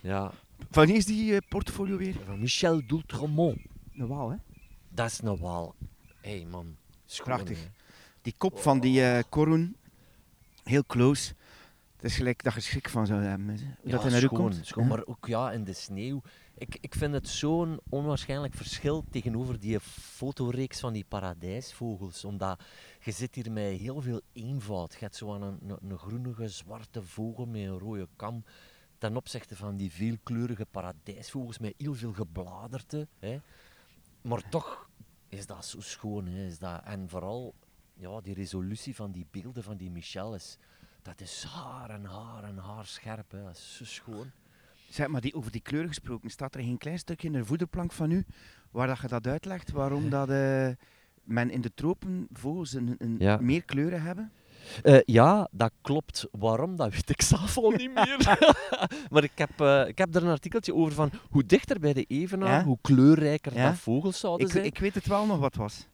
ja, 0.02 0.32
Van 0.70 0.86
wie 0.86 0.96
is 0.96 1.06
die 1.06 1.34
eh, 1.34 1.38
portfolio 1.50 1.98
weer? 1.98 2.16
van 2.26 2.40
Michel 2.40 2.82
Doultremont. 2.88 3.58
Een 3.94 4.08
waal, 4.08 4.30
hè? 4.30 4.38
Dat 4.90 5.06
is 5.12 5.22
een 5.24 5.38
waal. 5.38 5.76
Hé 6.22 6.30
hey 6.38 6.46
man, 6.52 6.76
Prachtig. 7.24 7.60
hè. 7.60 7.70
Die 8.22 8.34
kop 8.38 8.60
van 8.60 8.80
die 8.80 9.04
eh 9.04 9.24
koren, 9.30 9.76
heel 10.64 10.86
close. 10.86 11.34
Het 11.96 12.12
is 12.12 12.18
gelijk 12.18 12.44
dat 12.44 12.54
je 12.54 12.60
schrik 12.60 12.90
van 12.90 13.06
zou 13.06 13.22
hebben. 13.22 13.48
Hoe 13.82 13.92
dat 13.92 14.02
hij 14.02 14.12
naar 14.12 14.24
u 14.24 14.28
komt. 14.28 14.60
schoon, 14.62 14.88
maar 14.88 15.06
ook 15.06 15.26
ja, 15.28 15.52
in 15.52 15.64
de 15.64 15.74
sneeuw. 15.74 16.22
Ik, 16.58 16.78
ik 16.82 16.96
vind 16.96 17.14
het 17.14 17.28
zo'n 17.30 17.80
onwaarschijnlijk 17.90 18.54
verschil 18.54 19.06
tegenover 19.12 19.60
die 19.60 19.80
fotoreeks 19.80 20.80
van 20.80 20.94
die 20.94 21.06
paradijsvogels. 21.08 22.26
Omdat 22.26 22.64
je 23.00 23.12
zit 23.12 23.36
hier 23.36 23.52
met 23.52 23.80
heel 23.80 24.02
veel 24.02 24.22
eenvoud. 24.34 24.94
Je 24.94 25.00
hebt 25.00 25.16
zo 25.16 25.34
een, 25.34 25.42
een, 25.42 25.78
een 25.90 25.98
groenige, 25.98 26.48
zwarte 26.48 27.02
vogel 27.02 27.46
met 27.46 27.62
een 27.62 27.80
rode 27.80 28.08
kam. 28.16 28.44
Ten 28.98 29.16
opzichte 29.16 29.56
van 29.56 29.78
die 29.78 29.92
veelkleurige 29.92 30.66
paradijsvogels 30.72 31.60
met 31.60 31.74
heel 31.78 31.94
veel 31.94 32.14
gebladerte. 32.14 33.08
Hè. 33.20 33.40
Maar 34.22 34.50
toch 34.50 34.90
is 35.34 35.46
dat 35.46 35.66
zo 35.66 35.82
schoon. 35.82 36.28
Hè, 36.28 36.46
is 36.46 36.60
dat, 36.60 36.82
en 36.84 37.10
vooral 37.10 37.54
ja, 37.94 38.22
die 38.22 38.34
resolutie 38.34 38.96
van 38.96 39.12
die 39.12 39.26
beelden 39.32 39.64
van 39.64 39.78
die 39.78 39.92
Michelles, 39.92 40.58
dat 41.02 41.22
is 41.22 41.44
haar 41.44 41.90
en 41.90 42.06
haar 42.06 42.44
en 42.44 42.58
haar 42.58 42.86
scherp. 42.86 43.32
Hè. 43.32 43.44
Dat 43.44 43.56
is 43.56 43.76
zo 43.78 43.86
schoon. 43.86 44.32
Zeg 44.90 45.08
maar, 45.08 45.22
die, 45.22 45.34
over 45.34 45.52
die 45.52 45.62
kleur 45.62 45.88
gesproken, 45.88 46.30
staat 46.30 46.56
er 46.56 46.62
geen 46.64 46.78
klein 46.78 47.00
stukje 47.00 47.28
in 47.28 47.34
de 47.34 47.46
voederplank 47.46 47.92
van 47.92 48.12
u 48.12 48.26
waar 48.72 48.88
dat 48.88 49.00
je 49.00 49.08
dat 49.08 49.28
uitlegt, 49.28 49.72
waarom 49.72 50.10
dat, 50.10 50.30
eh, 50.30 50.70
men 51.24 51.50
in 51.50 51.62
de 51.62 51.74
tropen 51.74 52.28
vogels 52.32 52.74
een, 52.74 52.96
een 52.98 53.16
Ja. 53.20 53.38
meer 53.38 53.64
kleuren 53.64 54.02
hebben? 54.02 54.32
Eh, 54.84 54.98
ja, 55.06 55.48
dat 55.52 55.72
klopt. 55.82 56.28
Waarom, 56.32 56.76
dat 56.76 56.92
weet 56.92 57.10
ik 57.10 57.22
zelf 57.22 57.58
al 57.58 57.70
niet 57.72 57.94
meer. 57.94 58.38
maar 59.12 59.24
ik 59.24 59.32
heb, 59.36 59.62
eh, 59.62 59.88
ik 59.88 59.98
heb 59.98 60.16
er 60.16 60.24
een 60.24 60.30
artikeltje 60.30 60.74
over 60.76 60.94
van 60.94 61.12
hoe 61.30 61.46
dichter 61.46 61.80
bij 61.80 61.94
de 61.94 62.04
evenaar, 62.08 62.60
Ja? 62.60 62.64
hoe 62.64 62.78
kleurrijker 62.82 63.54
Ja? 63.56 63.70
dat 63.70 63.78
vogels 63.80 64.20
zouden 64.20 64.46
Ik, 64.48 64.52
zijn. 64.54 64.66
ik 64.66 64.78
weet 64.78 64.94
het 64.96 65.06
wel 65.08 65.26
nog 65.26 65.40
wat 65.40 65.56
was. 65.56 65.88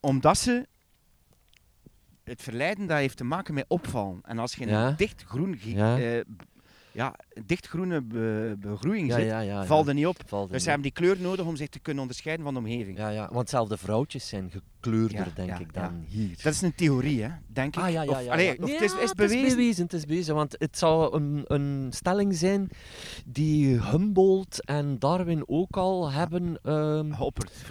Omdat 0.00 0.38
ze 0.38 0.66
het 2.24 2.42
verleiden 2.42 2.86
dat 2.86 2.98
heeft 2.98 3.16
te 3.16 3.24
maken 3.24 3.54
met 3.54 3.64
opvallen. 3.68 4.18
En 4.22 4.38
als 4.38 4.54
je 4.54 4.66
Ja. 4.66 4.88
een 4.88 4.96
dichtgroen 4.96 5.56
ge- 5.56 6.24
Ja. 6.92 7.14
dichtgroene 7.44 8.00
be- 8.00 8.56
begroeiing 8.58 9.08
ja, 9.08 9.14
zit, 9.16 9.24
ja, 9.26 9.40
ja, 9.40 9.64
valt 9.66 9.88
er 9.88 9.94
niet 9.94 10.06
op. 10.06 10.16
Valt 10.26 10.46
er 10.46 10.52
Dus 10.52 10.62
ze 10.62 10.68
hebben 10.70 10.86
die 10.94 10.96
kleur 11.04 11.20
nodig 11.20 11.46
om 11.46 11.56
zich 11.56 11.68
te 11.68 11.78
kunnen 11.78 12.02
onderscheiden 12.02 12.44
van 12.44 12.54
de 12.54 12.60
omgeving. 12.60 12.98
Ja, 12.98 13.08
ja, 13.08 13.28
want 13.32 13.48
zelfs 13.48 13.68
de 13.68 13.76
vrouwtjes 13.76 14.28
zijn 14.28 14.50
gekleurder, 14.50 15.34
denk 15.34 15.58
ik, 15.58 15.74
dan 15.74 16.04
hier. 16.08 16.36
Dat 16.42 16.52
is 16.52 16.62
een 16.62 16.74
theorie, 16.74 17.22
hè, 17.22 17.28
denk 17.46 17.76
ik. 17.76 17.82
Ah, 17.82 17.90
ja, 17.90 18.02
ja, 18.02 18.10
Of, 18.10 18.24
ja. 18.24 18.32
allee, 18.32 18.62
of 18.62 18.70
het 18.72 18.80
is, 18.80 18.92
is 18.94 19.08
het 19.08 19.16
bewezen. 19.16 19.82
Het 19.84 19.92
is 19.92 20.04
bewezen, 20.06 20.34
want 20.34 20.56
het 20.58 20.78
zou 20.78 21.16
een, 21.16 21.44
een 21.46 21.86
stelling 21.90 22.34
zijn 22.36 22.68
die 23.26 23.80
Humboldt 23.90 24.64
en 24.64 24.98
Darwin 24.98 25.42
ook 25.46 25.76
al 25.76 26.10
hebben 26.10 26.58
ehm, 26.62 27.12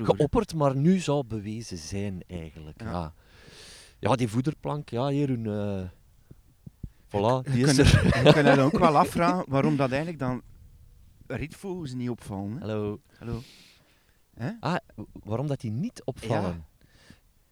Geopperd 0.03 0.53
maar 0.55 0.75
nu 0.75 0.99
zou 0.99 1.23
bewezen 1.23 1.77
zijn 1.77 2.23
eigenlijk. 2.27 2.81
Ja, 2.81 2.91
Ja. 2.91 3.13
ja. 3.99 4.15
die 4.15 4.27
voederplank, 4.27 4.89
ja, 4.89 5.07
hier 5.07 5.29
een... 5.29 5.45
eh 5.45 5.87
voilà, 7.09 7.43
Je 7.45 7.51
die 7.51 7.65
is 7.65 7.75
kunt, 7.75 7.93
er. 7.93 8.25
je 8.25 8.33
kunt 8.33 8.47
je 8.55 8.61
ook 8.61 8.77
wel 8.79 8.97
afvragen 9.03 9.45
waarom 9.47 9.75
dat 9.75 9.89
eigenlijk 9.89 10.19
dan 10.19 10.41
rietvogels 11.27 11.93
niet 11.93 12.09
opvallen. 12.09 12.51
Hè? 12.53 12.59
Hallo. 12.59 12.99
Hallo. 13.17 13.41
Hè? 14.35 14.49
Ah, 14.59 14.75
waarom 15.23 15.47
dat 15.47 15.59
die 15.61 15.71
niet 15.71 16.01
opvallen? 16.03 16.65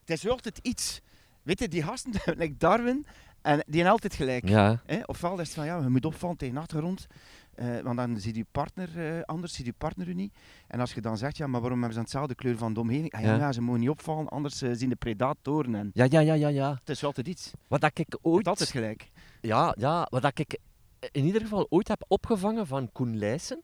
Het 0.05 0.09
is 0.09 0.27
altijd 0.29 0.59
iets. 0.61 1.01
Weet 1.43 1.59
je, 1.59 1.67
die 1.67 1.83
gasten, 1.83 2.11
like 2.41 2.57
Darwin, 2.57 3.05
en 3.41 3.63
die 3.65 3.75
zijn 3.75 3.87
altijd 3.87 4.13
gelijk. 4.13 4.47
Ja, 4.49 4.81
Hè? 4.85 4.99
Ofwel 5.05 5.39
is 5.39 5.47
het 5.47 5.55
van, 5.55 5.65
ja, 5.65 5.77
je 5.77 5.89
moet 5.89 6.05
opvallen 6.05 6.37
tegen 6.37 6.53
de 6.55 6.59
achtergrond, 6.59 7.07
eh, 7.55 7.79
want 7.79 7.97
dan 7.97 8.19
ziet 8.19 8.35
je 8.35 8.45
partner 8.51 9.15
eh, 9.17 9.21
anders, 9.23 9.53
ziet 9.53 9.65
je 9.65 9.73
partner 9.77 10.07
u 10.07 10.13
niet. 10.13 10.33
En 10.67 10.79
als 10.79 10.93
je 10.93 11.01
dan 11.01 11.17
zegt, 11.17 11.37
ja, 11.37 11.47
maar 11.47 11.59
waarom 11.61 11.77
hebben 11.79 11.95
ze 11.97 12.01
hetzelfde 12.03 12.35
kleur 12.35 12.57
van 12.57 12.73
de 12.73 12.79
omgeving? 12.79 13.13
Ah, 13.13 13.21
ja, 13.21 13.27
Ja. 13.27 13.37
ja, 13.37 13.51
ze 13.51 13.61
mogen 13.61 13.79
niet 13.79 13.89
opvallen, 13.89 14.27
anders 14.27 14.61
eh, 14.61 14.69
zien 14.73 14.89
de 14.89 14.95
predatoren. 14.95 15.75
En 15.75 15.89
ja, 15.93 16.05
ja, 16.09 16.19
ja, 16.19 16.33
ja. 16.33 16.47
ja. 16.47 16.73
het 16.79 16.89
is 16.89 17.03
altijd 17.03 17.27
iets. 17.27 17.51
Wat 17.67 17.81
dat 17.81 17.91
ik 17.99 18.05
Het 18.09 18.19
ooit... 18.21 18.45
is 18.45 18.49
altijd 18.51 18.69
gelijk. 18.69 19.09
Ja, 19.41 19.75
ja, 19.77 20.07
wat 20.09 20.39
ik 20.39 20.59
in 21.11 21.25
ieder 21.25 21.41
geval 21.41 21.65
ooit 21.69 21.87
heb 21.87 22.05
opgevangen 22.07 22.67
van 22.67 22.91
Koen 22.91 23.17
Leijsen. 23.17 23.61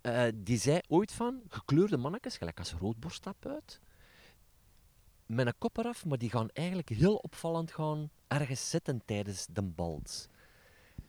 eh, 0.00 0.24
die 0.34 0.58
zei 0.58 0.80
ooit 0.88 1.12
van 1.12 1.42
gekleurde 1.48 1.96
mannetjes, 1.96 2.36
gelijk 2.36 2.58
als 2.58 2.72
roodborstap 2.72 3.46
uit, 3.46 3.80
met 5.26 5.46
een 5.46 5.58
kop 5.58 5.76
eraf, 5.78 6.04
maar 6.04 6.18
die 6.18 6.30
gaan 6.30 6.48
eigenlijk 6.52 6.88
heel 6.88 7.16
opvallend 7.16 7.72
gaan 7.72 8.10
ergens 8.26 8.70
zitten 8.70 9.02
tijdens 9.04 9.46
de 9.50 9.62
bals. 9.62 10.28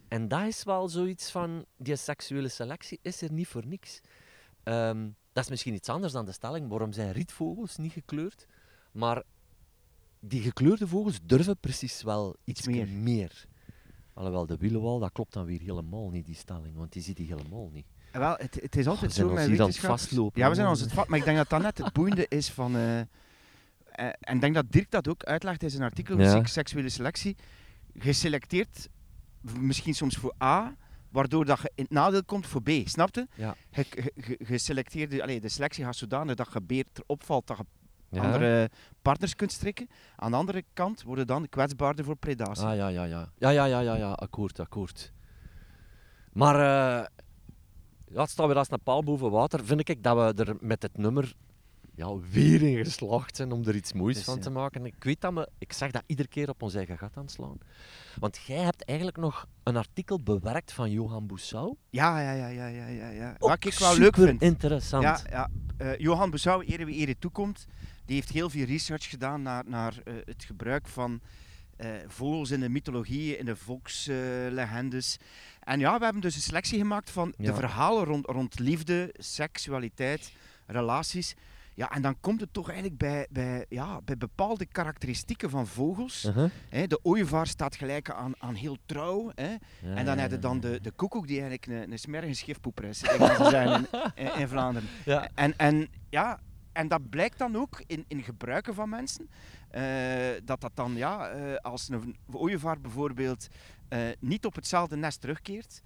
En 0.07 0.27
dat 0.27 0.47
is 0.47 0.63
wel 0.63 0.87
zoiets 0.89 1.31
van, 1.31 1.65
die 1.77 1.95
seksuele 1.95 2.47
selectie 2.47 2.99
is 3.01 3.21
er 3.21 3.31
niet 3.31 3.47
voor 3.47 3.65
niks. 3.65 4.01
Ehm, 4.63 5.09
dat 5.33 5.43
is 5.43 5.49
misschien 5.49 5.73
iets 5.73 5.89
anders 5.89 6.13
dan 6.13 6.25
de 6.25 6.31
stelling, 6.31 6.69
waarom 6.69 6.91
zijn 6.91 7.11
rietvogels 7.11 7.77
niet 7.77 7.91
gekleurd? 7.91 8.45
Maar 8.91 9.23
die 10.19 10.41
gekleurde 10.41 10.87
vogels 10.87 11.19
durven 11.23 11.57
precies 11.57 12.01
wel 12.01 12.35
iets 12.43 12.67
meer. 12.67 12.87
meer. 12.87 13.47
Alhoewel, 14.19 14.45
de 14.45 14.57
wielenwal, 14.57 14.99
dat 14.99 15.11
klopt 15.11 15.33
dan 15.33 15.45
weer 15.45 15.59
helemaal 15.61 16.09
niet, 16.09 16.25
die 16.25 16.35
stelling, 16.35 16.75
want 16.75 16.93
die 16.93 17.01
ziet 17.01 17.17
die 17.17 17.27
helemaal 17.27 17.69
niet. 17.73 17.85
En 18.11 18.19
Wel, 18.19 18.35
het, 18.37 18.57
het 18.61 18.75
is 18.75 18.87
altijd 18.87 19.13
zijn 19.13 19.27
zo 19.27 19.33
met 19.33 19.47
wetenschappers. 19.47 20.01
vastlopen, 20.01 20.41
Ja, 20.41 20.49
we 20.49 20.55
zijn 20.55 20.67
ons 20.67 20.81
het 20.81 20.91
vat, 20.93 21.07
maar 21.07 21.19
ik 21.19 21.25
denk 21.25 21.37
dat 21.37 21.49
dat 21.49 21.61
net 21.61 21.77
het 21.77 21.93
boeiende 21.93 22.25
is 22.29 22.49
van... 22.49 22.75
eh, 22.75 22.99
eh, 22.99 23.05
en 24.19 24.35
ik 24.35 24.41
denk 24.41 24.53
dat 24.55 24.71
Dirk 24.71 24.91
dat 24.91 25.07
ook 25.07 25.23
uitlegt 25.23 25.63
in 25.63 25.69
zijn 25.69 25.83
artikel, 25.83 26.19
Ja. 26.19 26.45
seksuele 26.45 26.89
selectie. 26.89 27.35
Geselecteerd, 27.97 28.89
misschien 29.59 29.93
soms 29.95 30.15
voor 30.15 30.33
A, 30.43 30.75
waardoor 31.09 31.45
dat 31.45 31.59
je 31.61 31.71
in 31.75 31.83
het 31.83 31.91
nadeel 31.93 32.23
komt 32.23 32.47
voor 32.47 32.61
B. 32.61 32.69
Snapte? 32.83 33.27
Ja. 33.35 33.55
Je, 33.71 34.13
geselecteerde, 34.39 35.21
allee, 35.21 35.39
de 35.39 35.49
selectie 35.49 35.83
gaat 35.83 35.95
zodanig 35.95 36.35
dat 36.35 36.49
je 36.53 36.61
beter 36.61 37.03
opvalt 37.07 37.47
dat 37.47 37.57
je 37.57 37.63
Ja? 38.11 38.21
andere 38.21 38.69
partners 39.01 39.35
kunt 39.35 39.51
strikken. 39.51 39.89
Aan 40.15 40.31
de 40.31 40.37
andere 40.37 40.63
kant 40.73 41.03
worden 41.03 41.27
dan 41.27 41.49
kwetsbaarder 41.49 42.05
voor 42.05 42.15
predatie. 42.15 42.65
Ah, 42.65 42.75
ja, 42.75 42.87
ja, 42.87 43.03
ja. 43.03 43.29
Ja, 43.37 43.49
ja, 43.49 43.65
ja, 43.65 43.79
ja, 43.79 43.95
ja. 43.95 44.11
akkoord, 44.11 44.59
akkoord. 44.59 45.11
Maar, 46.33 46.55
eh 46.55 47.05
ja, 48.11 48.21
het 48.21 48.29
staat 48.29 48.47
weer 48.47 48.57
als 48.57 48.71
een 48.71 48.83
paal 48.83 49.03
boven 49.03 49.31
water. 49.31 49.65
Vind 49.65 49.89
ik 49.89 50.03
dat 50.03 50.35
we 50.35 50.43
er 50.43 50.55
met 50.59 50.81
het 50.81 50.97
nummer 50.97 51.33
ja, 51.95 52.17
weer 52.31 52.61
in 52.61 52.83
geslaagd 52.85 53.35
zijn 53.35 53.51
om 53.51 53.65
er 53.65 53.75
iets 53.75 53.93
moois 53.93 54.15
Dus, 54.15 54.23
van 54.23 54.35
ja. 54.35 54.41
te 54.41 54.49
maken. 54.49 54.85
Ik 54.85 55.03
weet 55.03 55.21
dat 55.21 55.33
we, 55.33 55.49
ik 55.57 55.73
zeg 55.73 55.91
dat 55.91 56.03
iedere 56.05 56.27
keer 56.27 56.49
op 56.49 56.61
ons 56.61 56.73
eigen 56.73 56.97
gat 56.97 57.17
aan 57.17 57.29
slaan. 57.29 57.57
Want 58.19 58.37
jij 58.47 58.57
hebt 58.63 58.85
eigenlijk 58.85 59.17
nog 59.17 59.45
een 59.63 59.77
artikel 59.77 60.19
bewerkt 60.23 60.71
van 60.71 60.91
Johan 60.91 61.27
Boussau. 61.27 61.75
Ja, 61.89 62.19
ja, 62.19 62.31
ja, 62.31 62.47
ja, 62.47 62.67
ja, 62.67 63.09
ja. 63.09 63.35
Wat 63.37 63.65
ik 63.65 63.73
wel 63.73 63.97
leuk 63.97 64.15
vind. 64.15 64.41
interessant. 64.41 65.03
Ja, 65.03 65.19
ja. 65.29 65.49
eh, 65.77 65.97
Johan 65.97 66.29
Boussau, 66.29 66.65
ere 66.65 66.85
wie 66.85 66.95
ere 66.95 67.17
toekomt, 67.19 67.65
die 68.09 68.17
heeft 68.17 68.29
heel 68.29 68.49
veel 68.49 68.65
research 68.65 69.09
gedaan 69.09 69.41
naar, 69.41 69.63
naar 69.67 69.93
eh, 70.03 70.13
het 70.25 70.43
gebruik 70.43 70.87
van 70.87 71.21
eh, 71.75 71.89
vogels 72.07 72.51
in 72.51 72.59
de 72.59 72.69
mythologie, 72.69 73.37
in 73.37 73.45
de 73.45 73.55
volkslegendes. 73.55 75.17
en 75.59 75.79
ja, 75.79 75.97
we 75.97 76.03
hebben 76.03 76.21
dus 76.21 76.35
een 76.35 76.41
selectie 76.41 76.77
gemaakt 76.77 77.09
van 77.09 77.33
de 77.37 77.53
verhalen 77.53 78.03
rond, 78.03 78.25
rond 78.25 78.59
liefde, 78.59 79.13
seksualiteit, 79.17 80.31
relaties. 80.65 81.35
Ja, 81.73 81.91
en 81.91 82.01
dan 82.01 82.19
komt 82.19 82.41
het 82.41 82.53
toch 82.53 82.67
eigenlijk 82.67 82.97
bij, 82.99 83.27
bij, 83.29 83.65
ja, 83.69 84.01
bij 84.01 84.17
bepaalde 84.17 84.65
karakteristieken 84.65 85.49
van 85.49 85.67
vogels. 85.67 86.25
Uh-huh. 86.25 86.49
Hè, 86.69 86.87
de 86.87 86.99
ooievaar 87.03 87.47
staat 87.47 87.75
gelijk 87.75 88.09
aan, 88.09 88.33
aan 88.37 88.55
heel 88.55 88.77
trouw. 88.85 89.31
Hè. 89.35 89.49
Ja, 89.49 89.59
En 89.95 90.05
dan 90.05 90.15
ja, 90.15 90.21
heb 90.21 90.31
je 90.31 90.39
dan 90.39 90.59
de, 90.59 90.79
de 90.81 90.91
koekoek 90.91 91.27
die 91.27 91.41
eigenlijk 91.41 91.65
een, 91.65 91.91
een 91.91 91.99
smerige 91.99 92.33
schifpoeper 92.33 92.83
is, 92.83 93.01
in, 93.03 93.87
in, 94.15 94.35
in 94.37 94.47
Vlaanderen. 94.47 94.89
Ja. 95.05 95.29
En, 95.35 95.57
en, 95.57 95.87
ja, 96.09 96.39
en 96.79 96.87
dat 96.87 97.09
blijkt 97.09 97.37
dan 97.37 97.55
ook 97.55 97.81
in, 97.87 98.05
in 98.07 98.23
gebruiken 98.23 98.73
van 98.73 98.89
mensen. 98.89 99.29
eh, 99.69 100.41
dat 100.43 100.61
dat 100.61 100.71
dan, 100.73 100.95
ja, 100.95 101.29
eh, 101.29 101.55
als 101.55 101.89
een 101.89 102.15
ooievaar 102.31 102.81
bijvoorbeeld 102.81 103.47
eh, 103.89 103.99
niet 104.19 104.45
op 104.45 104.55
hetzelfde 104.55 104.95
nest 104.95 105.21
terugkeert, 105.21 105.81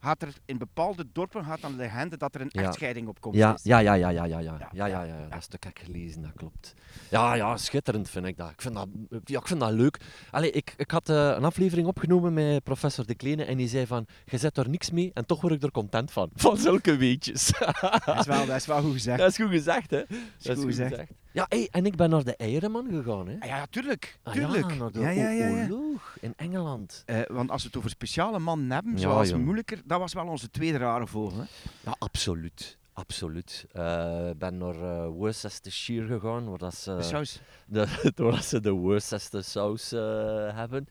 gaat 0.00 0.22
er 0.22 0.32
in 0.44 0.58
bepaalde 0.58 1.04
dorpen 1.12 1.44
gaat 1.44 1.60
dan 1.60 1.70
de 1.72 1.76
legende 1.78 2.16
dat 2.16 2.34
er 2.34 2.40
een 2.40 2.48
Ja. 2.50 2.62
echtscheiding 2.62 3.08
op 3.08 3.20
komt. 3.20 3.34
Ja, 3.34 3.58
ja, 3.62 3.78
ja, 3.78 3.94
ja, 3.94 4.08
ja, 4.10 4.24
ja, 4.24 4.38
ja, 4.40 4.68
Ja, 4.72 4.86
ja, 4.86 5.02
ja, 5.02 5.26
dat 5.30 5.42
stuk 5.42 5.64
heb 5.64 5.78
ik 5.78 5.84
gelezen, 5.84 6.22
dat 6.22 6.32
klopt. 6.36 6.74
Ja, 7.10 7.34
ja, 7.34 7.56
schitterend 7.56 8.10
vind 8.10 8.26
ik 8.26 8.36
dat. 8.36 8.50
Ik 8.50 8.60
vind 8.62 8.74
dat, 8.74 8.88
ja, 9.24 9.38
ik 9.38 9.46
vind 9.46 9.60
dat 9.60 9.72
leuk. 9.72 10.00
Allee, 10.30 10.50
ik, 10.50 10.74
ik 10.76 10.90
had 10.90 11.08
eh, 11.08 11.16
een 11.16 11.44
aflevering 11.44 11.86
opgenomen 11.86 12.32
met 12.32 12.62
professor 12.64 13.06
De 13.06 13.14
Kleine 13.14 13.44
en 13.44 13.56
die 13.56 13.68
zei 13.68 13.86
van, 13.86 14.06
je 14.24 14.38
zet 14.38 14.56
er 14.56 14.68
niks 14.68 14.90
mee 14.90 15.10
en 15.14 15.26
toch 15.26 15.40
word 15.40 15.52
ik 15.54 15.62
er 15.62 15.70
content 15.70 16.10
van. 16.12 16.30
Van 16.34 16.56
zulke 16.56 16.96
weetjes. 16.96 17.52
Dat 18.04 18.18
is 18.18 18.26
wel, 18.26 18.46
dat 18.46 18.56
is 18.56 18.66
wel 18.66 18.82
goed 18.82 18.92
gezegd. 18.92 19.18
dat 19.18 19.30
is 19.30 19.36
goed 19.36 19.50
gezegd, 19.50 19.90
hè? 19.90 20.02
Dat 20.38 20.56
goed 20.56 20.64
gezegd. 20.64 21.10
Ja, 21.32 21.46
hey, 21.48 21.68
en 21.70 21.86
ik 21.86 21.96
ben 21.96 22.10
naar 22.10 22.24
de 22.24 22.36
Eierenman 22.36 22.88
gegaan, 22.90 23.28
hè? 23.28 23.36
Ah, 23.40 23.46
ja, 23.48 23.66
tuurlijk. 23.70 24.18
Ah, 24.22 24.32
tuurlijk. 24.32 24.70
ja, 24.70 24.74
naar 24.76 24.90
de 24.92 25.00
Ja, 25.00 25.08
ja, 25.10 25.30
ja, 25.30 25.46
ja. 25.46 25.62
oorlog 25.68 26.16
in 26.20 26.32
Engeland. 26.36 27.02
Eh, 27.06 27.20
want 27.26 27.50
als 27.50 27.62
we 27.62 27.68
het 27.68 27.76
over 27.76 27.90
speciale 27.90 28.38
mannen 28.38 28.70
hebben, 28.70 28.92
Ja, 28.92 28.98
zoals 28.98 29.32
moeilijker, 29.32 29.80
dat 29.84 29.98
was 29.98 30.12
wel 30.12 30.26
onze 30.26 30.50
tweede 30.50 30.78
rare 30.78 31.06
vogel. 31.06 31.38
Hè? 31.38 31.44
Ja, 31.84 31.96
absoluut. 31.98 32.78
Absoluut. 32.92 33.66
Eh, 33.72 34.28
Ik 34.30 34.38
ben 34.38 34.58
naar 34.58 34.74
uh, 34.74 35.06
Worcestershire 35.06 36.06
gegaan, 36.06 36.48
waar 36.48 36.58
dat 36.58 36.74
ze... 36.74 36.94
De 36.96 37.02
saus. 37.02 37.40
de, 37.66 37.86
ze 38.42 38.60
de 38.60 38.70
Worcester 38.70 39.44
saus 39.44 39.92
eh, 39.92 40.00
hebben. 40.56 40.86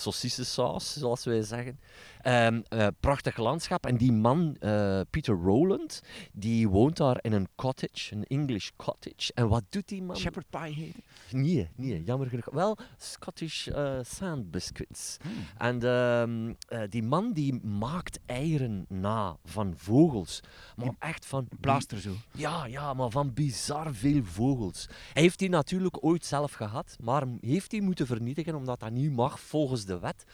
Saucissensaus, 0.00 0.92
zoals 0.92 1.24
wij 1.24 1.42
zeggen. 1.42 1.80
Ehm, 2.22 2.60
eh, 2.68 2.86
prachtig 3.00 3.36
landschap. 3.36 3.86
En 3.86 3.96
die 3.96 4.12
man, 4.12 4.56
eh, 4.60 5.00
Peter 5.10 5.34
Rowland, 5.34 6.02
die 6.32 6.68
woont 6.68 6.96
daar 6.96 7.18
in 7.20 7.32
een 7.32 7.48
cottage, 7.56 8.14
een 8.14 8.24
English 8.24 8.70
cottage. 8.76 9.32
En 9.34 9.48
wat 9.48 9.62
doet 9.68 9.88
die 9.88 10.02
man? 10.02 10.16
Shepherd 10.16 10.50
pie 10.50 10.74
heet. 10.74 10.96
Nee, 11.30 11.68
nee, 11.76 12.02
jammer 12.02 12.28
genoeg. 12.28 12.48
Wel, 12.50 12.78
Scottish 12.96 13.66
eh, 13.66 13.98
sand 14.02 14.50
biscuits. 14.50 15.16
Hmm. 15.22 15.32
En 15.58 15.82
ehm, 15.82 16.52
eh, 16.68 16.88
die 16.88 17.02
man 17.02 17.32
die 17.32 17.64
maakt 17.64 18.18
eieren 18.26 18.84
na 18.88 19.36
van 19.44 19.74
vogels. 19.76 20.40
Maar 20.76 20.94
echt 20.98 21.26
van... 21.26 21.46
Een 21.50 21.58
plaaster 21.60 22.00
zo. 22.00 22.12
Ja, 22.32 22.66
ja, 22.66 22.94
maar 22.94 23.10
van 23.10 23.32
bizar 23.32 23.94
veel 23.94 24.24
vogels. 24.24 24.86
Hij 25.12 25.22
heeft 25.22 25.38
die 25.38 25.48
natuurlijk 25.48 26.04
ooit 26.04 26.24
zelf 26.24 26.52
gehad, 26.52 26.96
maar 27.00 27.24
heeft 27.40 27.70
die 27.70 27.82
moeten 27.82 28.06
vernietigen 28.06 28.54
omdat 28.54 28.80
dat 28.80 28.90
niet 28.90 29.12
mag 29.12 29.40
volgens 29.40 29.84
de 29.84 29.89
wet. 29.98 30.24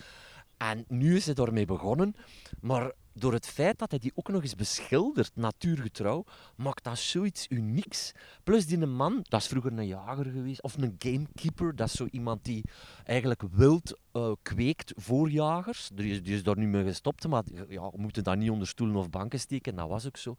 En 0.57 0.85
nu 0.89 1.17
is 1.17 1.25
hij 1.25 1.35
daarmee 1.35 1.65
begonnen. 1.65 2.17
Maar 2.61 2.93
door 3.13 3.33
het 3.33 3.47
feit 3.47 3.79
dat 3.79 3.91
hij 3.91 3.99
die 3.99 4.13
ook 4.15 4.29
nog 4.29 4.43
eens 4.43 4.55
beschildert, 4.55 5.31
natuurgetrouw, 5.35 6.25
maakt 6.57 6.85
dat 6.85 6.99
zoiets 6.99 7.47
unieks. 7.49 8.13
Plus 8.45 8.67
die 8.67 8.79
man, 8.79 9.21
dat 9.23 9.41
is 9.41 9.47
vroeger 9.47 9.73
een 9.73 9.87
jager 9.87 10.25
geweest, 10.25 10.63
of 10.63 10.77
een 10.77 10.97
gamekeeper, 10.99 11.77
dat 11.77 11.87
is 11.87 11.95
zo 11.95 12.07
iemand 12.11 12.45
die 12.45 12.65
eigenlijk 13.05 13.43
wild 13.51 13.99
uh, 14.13 14.33
kweekt 14.43 14.93
voor 14.97 15.31
jagers. 15.31 15.91
Die 15.95 16.11
is, 16.11 16.23
die 16.23 16.43
daar 16.43 16.59
nu 16.59 16.67
mee 16.67 16.85
gestopt, 16.85 17.29
maar 17.29 17.45
ja, 17.69 17.91
we 17.91 17.99
moeten 17.99 18.25
dat 18.25 18.37
niet 18.37 18.51
onder 18.51 18.69
stoelen 18.69 18.97
of 18.97 19.11
banken 19.11 19.41
steken, 19.41 19.77
dat 19.77 19.89
was 19.89 20.07
ook 20.07 20.17
zo. 20.17 20.35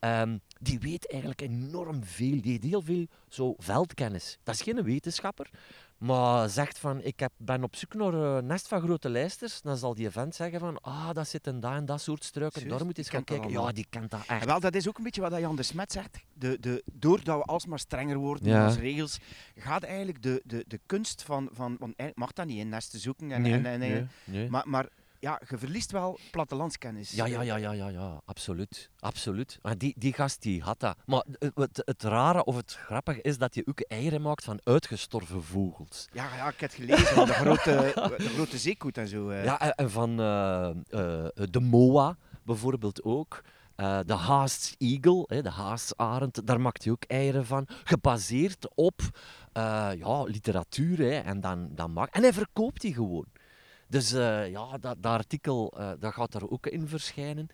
Um, 0.00 0.40
die 0.60 0.78
weet 0.78 1.10
eigenlijk 1.10 1.40
enorm 1.40 2.04
veel, 2.04 2.40
die 2.40 2.50
heeft 2.50 2.62
heel 2.62 2.82
veel 2.82 3.06
zo 3.28 3.54
veldkennis. 3.58 4.38
Dat 4.42 4.54
is 4.54 4.62
geen 4.62 4.82
wetenschapper, 4.82 5.50
maar 5.98 6.48
zegt 6.48 6.78
van, 6.78 7.02
ik 7.02 7.20
heb, 7.20 7.32
ben 7.36 7.62
op 7.62 7.76
zoek 7.76 7.94
naar 7.94 8.14
een 8.14 8.46
nest 8.46 8.68
van 8.68 8.80
grote 8.80 9.08
lijsters, 9.08 9.60
dan 9.60 9.76
zal 9.76 9.94
die 9.94 10.06
event 10.06 10.34
zeggen 10.34 10.60
van, 10.60 10.80
ah, 10.80 11.12
dat 11.12 11.28
zit 11.28 11.46
in 11.46 11.60
dat 11.60 11.72
en 11.72 11.86
dat 11.86 12.00
soort 12.00 12.24
struiken, 12.24 12.68
daar 12.68 12.84
moet 12.84 12.96
je 12.96 13.02
eens 13.02 13.10
gaan 13.10 13.24
kijken. 13.24 13.50
Ja, 13.50 13.72
die 13.72 13.86
kent 13.90 14.10
dat 14.10 14.20
echt. 14.26 14.44
wel, 14.44 14.60
dat 14.60 14.74
is 14.74 14.88
ook 14.88 14.98
een 14.98 15.04
beetje 15.04 15.20
wat 15.20 15.38
Jan 15.38 15.56
de 15.56 15.62
Smet 15.62 15.92
zegt. 15.92 16.18
De, 16.32 16.60
de, 16.60 16.82
doordat 16.92 17.38
we 17.38 17.44
alsmaar 17.44 17.78
strenger 17.78 18.16
worden 18.16 18.48
ja. 18.48 18.66
onze 18.66 18.80
regels, 18.80 19.18
gaat 19.56 19.82
eigenlijk 19.82 20.22
de, 20.22 20.42
de, 20.44 20.64
de 20.68 20.80
kunst 20.86 21.22
van, 21.22 21.48
van, 21.52 21.76
want 21.78 21.94
mag 22.14 22.32
dat 22.32 22.46
niet, 22.46 22.58
in 22.58 22.68
nesten 22.68 22.98
zoeken. 22.98 23.32
En, 23.32 23.42
nee, 23.42 23.52
en, 23.52 23.66
en, 23.66 23.78
nee, 23.78 24.06
nee. 24.24 24.50
Maar, 24.50 24.68
maar 24.68 24.88
ja, 25.20 25.40
je 25.48 25.58
verliest 25.58 25.90
wel 25.90 26.18
plattelandskennis. 26.30 27.10
Ja, 27.10 27.26
ja, 27.26 27.40
ja, 27.40 27.56
ja, 27.56 27.72
ja, 27.72 27.88
ja. 27.88 28.20
absoluut. 28.24 28.90
absoluut. 28.98 29.58
Maar 29.62 29.78
die, 29.78 29.94
die 29.98 30.12
gast 30.12 30.42
die 30.42 30.62
had 30.62 30.80
dat. 30.80 30.96
Maar 31.06 31.24
het, 31.38 31.82
het 31.84 32.02
rare 32.02 32.44
of 32.44 32.56
het 32.56 32.72
grappige 32.72 33.22
is 33.22 33.38
dat 33.38 33.54
je 33.54 33.66
ook 33.66 33.80
eieren 33.80 34.22
maakt 34.22 34.44
van 34.44 34.60
uitgestorven 34.64 35.42
vogels. 35.42 36.08
Ja, 36.12 36.34
ja 36.34 36.48
ik 36.48 36.60
heb 36.60 36.70
het 36.70 36.80
gelezen. 36.80 37.26
de, 37.26 37.32
grote, 37.32 37.92
de 38.16 38.28
grote 38.28 38.58
zeekoet 38.58 38.98
en 38.98 39.08
zo. 39.08 39.32
Ja, 39.32 39.74
en 39.74 39.90
van 39.90 40.20
uh, 40.20 40.70
uh, 40.90 41.26
de 41.50 41.60
moa 41.60 42.16
bijvoorbeeld 42.42 43.02
ook. 43.02 43.42
Uh, 43.76 43.98
de 44.06 44.14
Haast's 44.14 44.74
Eagle, 44.78 45.24
hè, 45.26 45.42
de 45.42 45.50
Haasarend, 45.50 46.46
daar 46.46 46.60
maakt 46.60 46.84
hij 46.84 46.92
ook 46.92 47.04
eieren 47.04 47.46
van. 47.46 47.66
Gebaseerd 47.84 48.68
op 48.74 49.00
ja, 49.98 50.22
literatuur. 50.22 50.98
Hè, 50.98 51.18
en, 51.18 51.40
dan, 51.40 51.68
dan 51.74 51.92
maakt... 51.92 52.14
en 52.14 52.22
hij 52.22 52.32
verkoopt 52.32 52.80
die 52.80 52.94
gewoon. 52.94 53.26
Dus 53.88 54.12
uh, 54.12 54.50
ja, 54.50 54.78
dat, 54.78 55.02
dat 55.02 55.12
artikel 55.12 55.74
uh, 55.78 55.90
dat 55.98 56.12
gaat 56.12 56.34
er 56.34 56.50
ook 56.50 56.66
in 56.66 56.88
verschijnen. 56.88 57.46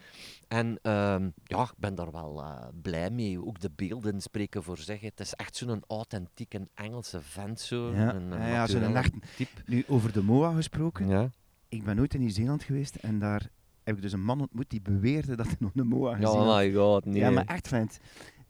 En 0.48 0.78
uh, 0.82 1.16
ja, 1.44 1.62
ik 1.62 1.74
ben 1.76 1.94
daar 1.94 2.10
wel 2.10 2.40
uh, 2.40 2.66
blij 2.82 3.10
mee. 3.10 3.46
Ook 3.46 3.60
de 3.60 3.70
beelden 3.76 4.20
spreken 4.20 4.62
voor 4.62 4.78
zich. 4.78 5.00
Het 5.00 5.20
is 5.20 5.34
echt 5.34 5.56
zo'n 5.56 5.84
authentieke 5.86 6.68
Engelse 6.74 7.20
vent. 7.20 7.60
Zo. 7.60 7.94
Ja, 7.94 8.14
een, 8.14 8.28
ja, 8.28 8.46
ja 8.46 8.66
zo'n 8.66 8.96
echt 8.96 9.12
type. 9.36 9.62
Nu, 9.66 9.84
over 9.86 10.12
de 10.12 10.22
MOA 10.22 10.52
gesproken. 10.52 11.08
Ja. 11.08 11.30
Ik 11.68 11.84
ben 11.84 11.96
nooit 11.96 12.14
in 12.14 12.20
Nieuw-Zeeland 12.20 12.62
geweest 12.62 12.94
en 12.94 13.18
daar 13.18 13.48
heb 13.82 13.96
ik 13.96 14.02
dus 14.02 14.12
een 14.12 14.24
man 14.24 14.40
ontmoet 14.40 14.70
die 14.70 14.82
beweerde 14.82 15.36
dat 15.36 15.46
hij 15.46 15.56
nog 15.58 15.70
een 15.74 15.86
MOA 15.86 16.14
gezien 16.14 16.28
had. 16.28 16.36
Oh 16.36 16.56
my 16.56 16.72
god, 16.72 17.04
nee. 17.04 17.20
Ja, 17.20 17.30
maar 17.30 17.46
echt 17.46 17.68
vent. 17.68 17.98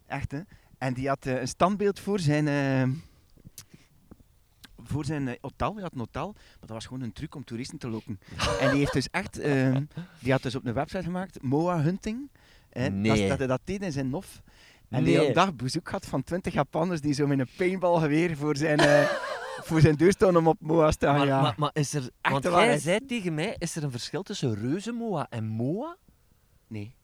Echt, 0.06 0.30
hè. 0.32 0.40
En 0.78 0.94
die 0.94 1.08
had 1.08 1.24
een 1.26 1.48
standbeeld 1.48 2.00
voor 2.00 2.20
zijn 2.20 2.46
voor 4.84 5.04
zijn 5.04 5.28
eh, 5.28 5.34
hotel. 5.40 5.72
Hij 5.72 5.82
had 5.82 5.92
een 5.92 5.98
hotel, 5.98 6.32
maar 6.32 6.58
dat 6.60 6.70
was 6.70 6.86
gewoon 6.86 7.02
een 7.02 7.12
truc 7.12 7.34
om 7.34 7.44
toeristen 7.44 7.78
te 7.78 7.88
lokken. 7.88 8.18
en 8.60 8.70
die 8.70 8.78
heeft 8.78 8.92
dus 8.92 9.08
echt, 9.10 9.40
uh, 9.40 9.76
die 10.18 10.32
had 10.32 10.42
dus 10.42 10.54
op 10.54 10.66
een 10.66 10.74
website 10.74 11.02
gemaakt, 11.02 11.42
Moa 11.42 11.80
Hunting. 11.80 12.30
nee. 12.72 13.18
dat, 13.18 13.28
dat 13.28 13.38
hij 13.38 13.46
dat 13.46 13.60
deed 13.64 13.82
in 13.82 13.92
zijn 13.92 14.10
nof. 14.10 14.42
En 14.88 15.02
nee. 15.02 15.18
die 15.18 15.26
een 15.26 15.32
dag 15.32 15.54
bezoek 15.54 15.88
had 15.88 16.06
van 16.06 16.22
20 16.22 16.52
Japanners 16.52 17.00
die 17.00 17.14
zo 17.14 17.26
met 17.26 17.38
een 17.38 17.48
paintballgeweer 17.56 18.36
voor 18.36 18.56
zijn, 18.56 18.80
uh, 18.80 19.08
voor 19.68 19.80
zijn 19.80 19.96
deur 19.96 20.12
stonden 20.12 20.40
om 20.40 20.48
op 20.48 20.60
Moa's 20.60 20.96
te 20.96 21.06
gaan 21.06 21.16
maar, 21.16 21.26
ja. 21.26 21.40
maar, 21.40 21.54
maar, 21.56 21.70
is 21.72 21.94
er, 21.94 22.10
want 22.20 22.44
jij 22.44 22.78
zei 22.78 23.06
tegen 23.06 23.34
mij, 23.34 23.56
is 23.58 23.76
er 23.76 23.84
een 23.84 23.90
verschil 23.90 24.22
tussen 24.22 24.54
reuzenmoa 24.54 25.26
en 25.30 25.46
moa? 25.46 25.96
Nee. 26.66 26.94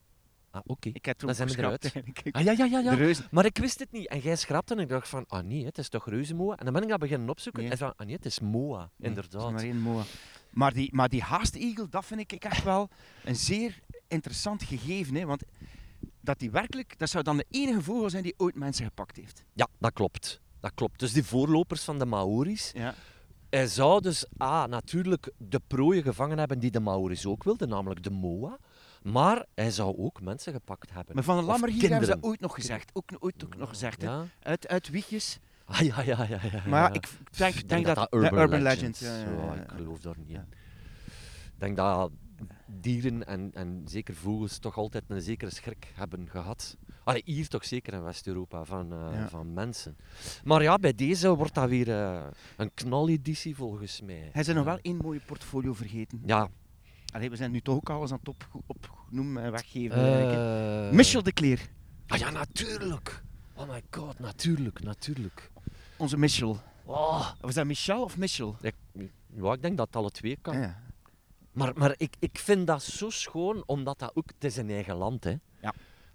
Ah, 0.51 0.61
oké. 0.67 0.91
Ik 0.93 1.05
heb 1.05 1.19
Dan 1.19 1.35
zijn 1.35 1.49
we 1.49 1.59
eruit. 1.59 1.93
Ah, 2.31 2.43
ja, 2.43 2.53
ja, 2.53 2.65
ja. 2.65 2.79
ja. 2.79 3.15
Maar 3.31 3.45
ik 3.45 3.59
wist 3.59 3.79
het 3.79 3.93
niet. 3.93 4.09
En 4.09 4.19
jij 4.19 4.37
schrapte 4.37 4.75
en 4.75 4.81
ik 4.81 4.89
dacht 4.89 5.09
van, 5.09 5.25
ah 5.29 5.45
nee, 5.45 5.65
het 5.65 5.79
is 5.79 5.89
toch 5.89 6.09
reuzenmoa? 6.09 6.57
En 6.57 6.65
dan 6.65 6.75
ben 6.75 6.83
ik 6.83 6.89
dat 6.89 6.99
beginnen 6.99 7.29
opzoeken. 7.29 7.63
Nee. 7.63 7.71
En 7.71 7.79
van, 7.79 7.93
ah 7.97 8.07
nee, 8.07 8.15
het 8.17 8.25
is 8.25 8.41
moa, 8.41 8.79
Nee, 8.79 9.09
inderdaad. 9.09 9.43
het 9.43 9.51
is 9.51 9.57
maar 9.57 9.63
één 9.63 9.81
moa. 9.81 10.03
Maar 10.51 10.73
die, 10.73 10.95
maar 10.95 11.09
die 11.09 11.23
haastegel, 11.23 11.89
dat 11.89 12.05
vind 12.05 12.21
ik 12.21 12.33
echt 12.33 12.65
wel 12.65 12.89
een 13.25 13.37
zeer 13.37 13.81
interessant 14.09 14.63
gegeven. 14.63 15.15
Hè? 15.15 15.25
Want 15.25 15.43
dat 16.21 16.39
die 16.39 16.51
werkelijk, 16.51 16.99
dat 16.99 17.11
zou 17.11 17.25
dan 17.25 17.37
de 17.37 17.47
enige 17.51 17.83
vogel 17.83 18.11
zijn 18.11 18.23
die 18.23 18.35
ooit 18.37 18.55
mensen 18.55 18.85
gepakt 18.85 19.17
heeft. 19.17 19.45
Ja, 19.55 19.67
dat 19.79 19.93
klopt. 19.93 20.41
Dat 20.61 20.73
klopt. 20.75 20.99
Dus 20.99 21.13
die 21.13 21.25
voorlopers 21.25 21.85
van 21.85 21.99
de 21.99 22.07
Maori's. 22.07 22.71
Ja. 22.75 22.95
Hij 23.51 23.67
zou 23.67 24.01
dus 24.01 24.27
ah, 24.37 24.65
natuurlijk 24.65 25.31
de 25.37 25.61
prooien 25.67 26.03
gevangen 26.03 26.39
hebben 26.39 26.59
die 26.59 26.71
de 26.71 26.81
Maori's 26.81 27.27
ook 27.27 27.45
wilden, 27.45 27.69
namelijk 27.69 28.03
de 28.03 28.11
moa. 28.11 28.59
Maar 29.03 29.47
hij 29.55 29.71
zou 29.71 29.97
ook 29.99 30.21
mensen 30.23 30.53
gepakt 30.53 30.93
hebben. 30.93 31.15
Maar 31.15 31.25
van 31.25 31.37
de 31.37 31.43
Lammer 31.43 31.69
hier 31.71 31.91
hebben 31.91 32.09
ze 32.09 32.15
dat 32.15 32.23
ooit 32.23 32.41
nog 32.41 32.55
gezegd. 32.55 32.91
Ook 32.93 33.11
ooit 33.19 33.45
ook 33.45 33.57
nog 33.57 33.69
gezegd. 33.69 34.03
hè. 34.03 34.21
Uit, 34.43 34.69
uit 34.69 34.89
wiegjes. 34.91 35.39
Ah, 35.65 35.81
ja, 35.81 36.03
ja, 36.03 36.25
ja. 36.25 36.39
ja, 36.53 36.63
Maar 36.69 36.95
ik 36.95 37.09
denk, 37.37 37.69
denk, 37.69 37.87
dat, 37.87 38.15
Urban, 38.15 38.63
Legends. 38.63 38.65
Legend. 38.65 38.99
Ja, 38.99 39.17
ja, 39.17 39.25
Zo, 39.25 39.55
ja, 39.55 39.63
ik 39.63 39.71
geloof 39.71 40.01
daar 40.01 40.15
niet 40.19 40.29
in. 40.29 40.47
Ik 41.55 41.59
denk 41.67 41.77
dat 41.77 42.11
dieren 42.67 43.27
en, 43.27 43.51
en 43.55 43.83
zeker 43.85 44.15
vogels 44.15 44.59
toch 44.59 44.77
altijd 44.77 45.05
een 45.09 45.21
zekere 45.21 45.51
schrik 45.51 45.93
hebben 45.95 46.29
gehad. 46.31 46.77
Allee, 47.05 47.23
hier 47.25 47.49
toch 47.49 47.65
zeker 47.65 47.93
in 47.93 48.03
West-Europa 48.03 48.65
van, 48.65 48.93
eh, 48.93 49.09
Ja. 49.13 49.29
van 49.29 49.53
mensen. 49.53 49.97
Maar 50.45 50.63
ja, 50.63 50.77
bij 50.79 50.95
deze 50.95 51.35
wordt 51.35 51.55
dat 51.55 51.69
weer 51.69 51.91
eh, 51.91 52.27
een 52.57 52.75
knaleditie 52.75 53.57
volgens 53.57 54.01
mij. 54.01 54.29
Hij 54.33 54.43
zijn 54.45 54.57
nog 54.57 54.65
wel 54.65 54.79
één 54.83 54.97
mooie 54.97 55.21
portfolio 55.27 55.73
vergeten. 55.73 56.23
Ja. 56.27 56.51
Allee, 57.11 57.31
we 57.31 57.37
zijn 57.37 57.51
nu 57.51 57.61
toch 57.61 57.77
ook 57.77 57.90
alles 57.90 58.11
aan 58.12 58.18
het 58.18 58.29
op, 58.29 58.62
opnoemen 58.66 59.42
en 59.42 59.51
weggeven. 59.53 59.96
eh 60.88 60.90
Michel 60.92 61.23
de 61.23 61.33
Kleer. 61.33 61.61
Ah 62.07 62.18
ja, 62.18 62.31
natuurlijk. 62.31 63.23
Oh 63.55 63.68
my 63.68 63.83
god, 63.90 64.18
natuurlijk, 64.18 64.83
natuurlijk. 64.83 65.51
Onze 65.96 66.16
Michel. 66.16 66.61
Oh, 66.85 67.31
Was 67.40 67.55
dat 67.55 67.66
Michel 67.66 68.03
of 68.03 68.16
Michel? 68.16 68.57
ik, 68.61 68.75
ja, 69.35 69.53
ik 69.53 69.62
denk 69.62 69.77
dat 69.77 69.87
het 69.87 69.96
alle 69.96 70.11
twee 70.11 70.38
kan. 70.42 70.59
Ja. 70.59 70.83
Maar, 71.53 71.73
maar 71.77 71.94
ik, 71.96 72.14
ik 72.18 72.38
vind 72.38 72.66
dat 72.66 72.83
zo 72.83 73.11
schoon, 73.11 73.62
omdat 73.66 73.99
dat 73.99 74.11
ook... 74.14 74.29
Het 74.35 74.44
is 74.44 74.57
een 74.57 74.70
eigen 74.70 74.96
land, 74.96 75.25
hè. 75.25 75.35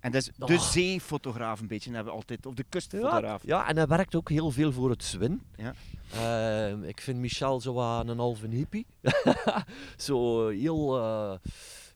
En 0.06 0.12
dat 0.12 0.22
is 0.22 0.30
de 0.36 0.54
Oh. 0.54 0.62
zeefotograaf 0.62 1.60
een 1.60 1.68
beetje, 1.68 1.92
hebben 1.92 2.12
we 2.12 2.20
altijd. 2.20 2.46
Of 2.46 2.54
de 2.54 2.66
kustfotograaf. 2.70 3.44
Ja, 3.46 3.68
en 3.68 3.76
hij 3.76 3.88
werkt 3.88 4.16
ook 4.16 4.30
heel 4.30 4.52
veel 4.52 4.72
voor 4.72 4.90
het 4.90 5.04
Zwin. 5.04 5.42
Ja. 5.56 5.74
Eh, 6.12 6.88
ik 6.88 7.02
vind 7.02 7.20
Michel 7.20 7.62
zo 7.62 7.74
wat 7.74 8.08
een 8.08 8.18
halve 8.18 8.48
hippie. 8.48 8.86
zo 9.98 10.48
heel 10.50 10.98
eh, 10.98 11.34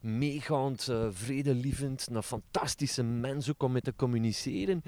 meegaand, 0.00 0.88
eh, 0.88 1.06
vredelievend, 1.10 2.06
een 2.10 2.22
fantastische 2.22 3.02
mens 3.02 3.50
ook 3.50 3.62
om 3.62 3.72
mee 3.72 3.80
te 3.82 3.94
communiceren. 3.96 4.82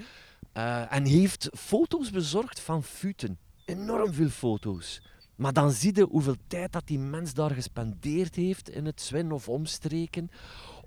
Eh, 0.51 0.93
en 0.93 1.05
heeft 1.05 1.49
foto's 1.53 2.09
bezorgd 2.09 2.59
van 2.59 2.83
Futen. 2.83 3.37
Enorm 3.65 4.13
veel 4.13 4.29
foto's. 4.29 5.01
Maar 5.35 5.53
dan 5.53 5.71
zie 5.71 5.95
je 5.95 6.03
hoeveel 6.09 6.35
tijd 6.47 6.71
dat 6.71 6.87
die 6.87 6.99
mens 6.99 7.33
daar 7.33 7.51
gespendeerd 7.51 8.35
heeft 8.35 8.69
in 8.69 8.85
het 8.85 9.01
Zwin 9.01 9.31
of 9.31 9.49
omstreken. 9.49 10.31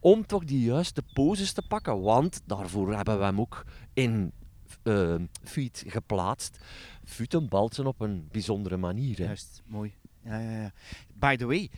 Om 0.01 0.27
toch 0.27 0.45
die 0.45 0.61
juiste 0.61 1.03
poses 1.13 1.53
te 1.53 1.63
pakken. 1.69 2.01
Want 2.01 2.41
daarvoor 2.47 2.95
hebben 2.95 3.19
we 3.19 3.25
hem 3.25 3.41
ook 3.41 3.65
in 3.95 4.33
eh 4.83 5.15
Fiet 5.45 5.85
geplaatst. 5.87 6.59
Futen 7.05 7.49
balsen 7.49 7.87
op 7.87 8.01
een 8.01 8.29
bijzondere 8.33 8.77
manier. 8.77 9.19
Hè. 9.19 9.25
Juist, 9.25 9.63
mooi. 9.67 9.95
Ja, 10.25 10.39
ja, 10.39 10.61
ja. 10.61 10.73
By 11.15 11.37
the 11.37 11.47
way, 11.47 11.71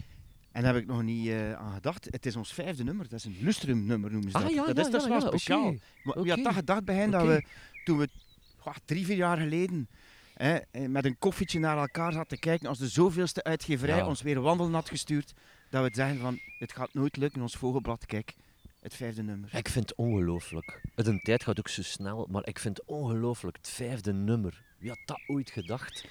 en 0.52 0.62
daar 0.62 0.74
heb 0.74 0.82
ik 0.82 0.88
nog 0.88 1.02
niet 1.02 1.28
eh, 1.28 1.52
aan 1.52 1.72
gedacht, 1.72 2.04
het 2.10 2.26
is 2.26 2.36
ons 2.36 2.52
vijfde 2.52 2.84
nummer. 2.84 3.08
Dat 3.08 3.18
is 3.18 3.24
een 3.24 3.36
lustrum 3.40 3.84
nummer 3.86 4.10
noemen 4.12 4.30
ze 4.30 4.36
Ah, 4.36 4.42
dat. 4.42 4.52
ja, 4.52 4.66
dat 4.66 4.76
ja, 4.76 4.82
is, 4.82 4.90
dat 4.90 5.02
ja, 5.02 5.08
wel 5.08 5.20
speciaal. 5.20 5.74
Maar 6.02 6.22
Wie 6.22 6.30
had 6.32 6.44
dat 6.44 6.54
gedacht 6.54 6.84
bij 6.84 6.94
hen, 6.94 7.10
dat 7.10 7.26
we 7.26 7.44
toen 7.84 7.98
we 7.98 8.08
goh, 8.56 8.74
drie, 8.84 9.04
vier 9.06 9.16
jaar 9.16 9.36
geleden 9.38 9.88
hè, 10.34 10.56
eh, 10.56 10.88
met 10.88 11.04
een 11.04 11.18
koffietje 11.18 11.58
naar 11.58 11.78
elkaar 11.78 12.12
zaten 12.12 12.28
te 12.28 12.38
kijken 12.38 12.68
als 12.68 12.78
de 12.78 12.88
zoveelste 12.88 13.42
uitgeverij 13.44 14.02
ons 14.02 14.22
weer 14.22 14.40
wandelen 14.40 14.74
had 14.74 14.88
gestuurd, 14.88 15.32
dat 15.70 15.80
we 15.80 15.86
het 15.86 15.96
zeggen 15.96 16.18
van, 16.18 16.38
het 16.58 16.72
gaat 16.72 16.94
nooit 16.94 17.16
lukken, 17.16 17.42
ons 17.42 17.56
vogelblad, 17.56 18.06
kijk, 18.06 18.34
het 18.80 18.94
vijfde 18.94 19.22
nummer. 19.22 19.54
Ik 19.54 19.68
vind 19.68 19.88
het 19.88 19.98
ongelooflijk. 19.98 20.80
Een 20.94 21.20
tijd 21.20 21.42
gaat 21.44 21.58
ook 21.58 21.68
zo 21.68 21.82
snel, 21.82 22.26
maar 22.30 22.46
ik 22.46 22.58
vind 22.58 22.76
het 22.76 22.86
ongelooflijk. 22.86 23.56
Het 23.56 23.68
vijfde 23.68 24.12
nummer. 24.12 24.62
Wie 24.78 24.88
had 24.88 24.98
dat 25.04 25.20
ooit 25.26 25.50
gedacht? 25.50 26.08